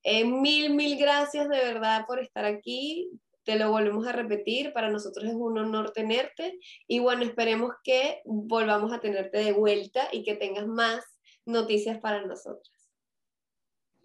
eh, 0.04 0.26
mil, 0.26 0.74
mil 0.74 0.98
gracias 0.98 1.48
de 1.48 1.58
verdad 1.58 2.06
por 2.06 2.20
estar 2.20 2.44
aquí 2.44 3.10
te 3.44 3.58
lo 3.58 3.72
volvemos 3.72 4.08
a 4.08 4.12
repetir, 4.12 4.74
para 4.74 4.90
nosotros 4.90 5.26
es 5.26 5.34
un 5.34 5.58
honor 5.58 5.92
tenerte 5.92 6.60
y 6.88 7.00
bueno, 7.00 7.24
esperemos 7.24 7.72
que 7.84 8.22
volvamos 8.26 8.94
a 8.94 9.00
tenerte 9.00 9.40
de 9.40 9.52
vuelta 9.52 10.08
y 10.12 10.24
que 10.24 10.36
tengas 10.36 10.68
más 10.68 11.04
noticias 11.46 12.00
para 12.00 12.26
nosotras. 12.26 12.72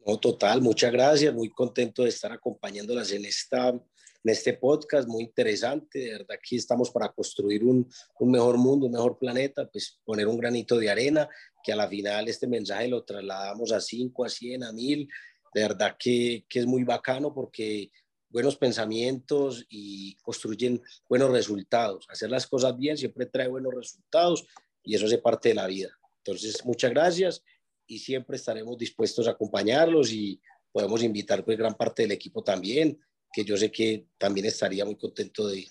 No, 0.07 0.18
total, 0.18 0.62
muchas 0.62 0.92
gracias, 0.92 1.35
muy 1.35 1.51
contento 1.51 2.05
de 2.05 2.11
estar 2.11 2.33
acompañándolas 2.33 3.11
en, 3.11 3.25
esta, 3.25 3.70
en 3.70 3.83
este 4.25 4.55
podcast, 4.55 5.09
muy 5.09 5.25
interesante, 5.25 5.99
de 5.99 6.12
verdad 6.12 6.37
aquí 6.38 6.57
estamos 6.57 6.90
para 6.90 7.12
construir 7.12 7.64
un, 7.64 7.88
un 8.20 8.31
mejor 8.31 8.57
mundo, 8.57 8.87
un 8.87 8.92
mejor 8.92 9.18
planeta, 9.18 9.68
pues 9.68 9.99
poner 10.05 10.29
un 10.29 10.38
granito 10.38 10.79
de 10.79 10.90
arena, 10.90 11.29
que 11.62 11.72
a 11.72 11.77
la 11.77 11.88
final 11.88 12.29
este 12.29 12.46
mensaje 12.46 12.87
lo 12.87 13.03
trasladamos 13.05 13.72
a 13.72 13.81
5, 13.81 14.25
a 14.25 14.29
100, 14.29 14.62
a 14.62 14.72
1000, 14.72 15.09
de 15.53 15.61
verdad 15.61 15.96
que, 15.99 16.44
que 16.49 16.61
es 16.61 16.66
muy 16.66 16.85
bacano 16.85 17.35
porque 17.35 17.90
buenos 18.29 18.57
pensamientos 18.57 19.65
y 19.69 20.17
construyen 20.17 20.83
buenos 21.09 21.31
resultados. 21.31 22.07
Hacer 22.09 22.31
las 22.31 22.47
cosas 22.47 22.77
bien 22.77 22.97
siempre 22.97 23.27
trae 23.27 23.49
buenos 23.49 23.75
resultados 23.75 24.47
y 24.83 24.95
eso 24.95 25.07
hace 25.07 25.19
parte 25.19 25.51
de 25.51 25.55
la 25.55 25.67
vida. 25.67 25.91
Entonces, 26.19 26.65
muchas 26.65 26.91
gracias 26.91 27.43
y 27.87 27.99
siempre 27.99 28.37
estaremos 28.37 28.77
dispuestos 28.77 29.29
a 29.29 29.33
acompañarlos 29.33 30.12
y 30.12 30.41
podemos 30.73 31.03
invitar 31.03 31.45
pues 31.45 31.57
gran 31.57 31.75
parte 31.75 32.03
del 32.03 32.12
equipo 32.12 32.43
también, 32.43 33.01
que 33.33 33.45
yo 33.45 33.57
sé 33.57 33.71
que 33.71 34.07
también 34.19 34.47
estaría 34.47 34.85
muy 34.85 34.97
contento 34.97 35.47
de, 35.49 35.67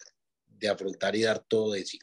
de 0.45 0.69
afrontar 0.69 1.15
y 1.15 1.23
dar 1.23 1.39
todo 1.39 1.73
de 1.73 1.85
sí. 1.85 1.99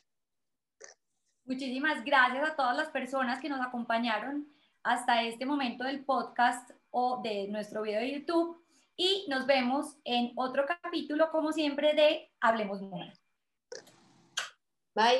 Muchísimas 1.44 2.04
gracias 2.04 2.50
a 2.50 2.54
todas 2.54 2.76
las 2.76 2.90
personas 2.90 3.40
que 3.40 3.48
nos 3.48 3.60
acompañaron 3.60 4.46
hasta 4.84 5.24
este 5.24 5.46
momento 5.46 5.84
del 5.84 6.04
podcast 6.04 6.70
o 6.90 7.20
de 7.22 7.48
nuestro 7.48 7.82
video 7.82 8.00
de 8.00 8.12
YouTube 8.12 8.61
y 9.02 9.26
nos 9.28 9.46
vemos 9.46 9.96
en 10.04 10.30
otro 10.36 10.64
capítulo, 10.64 11.28
como 11.32 11.52
siempre, 11.52 11.92
de 11.94 12.30
Hablemos 12.40 12.80
Moda. 12.80 13.12
Bye. 14.94 15.18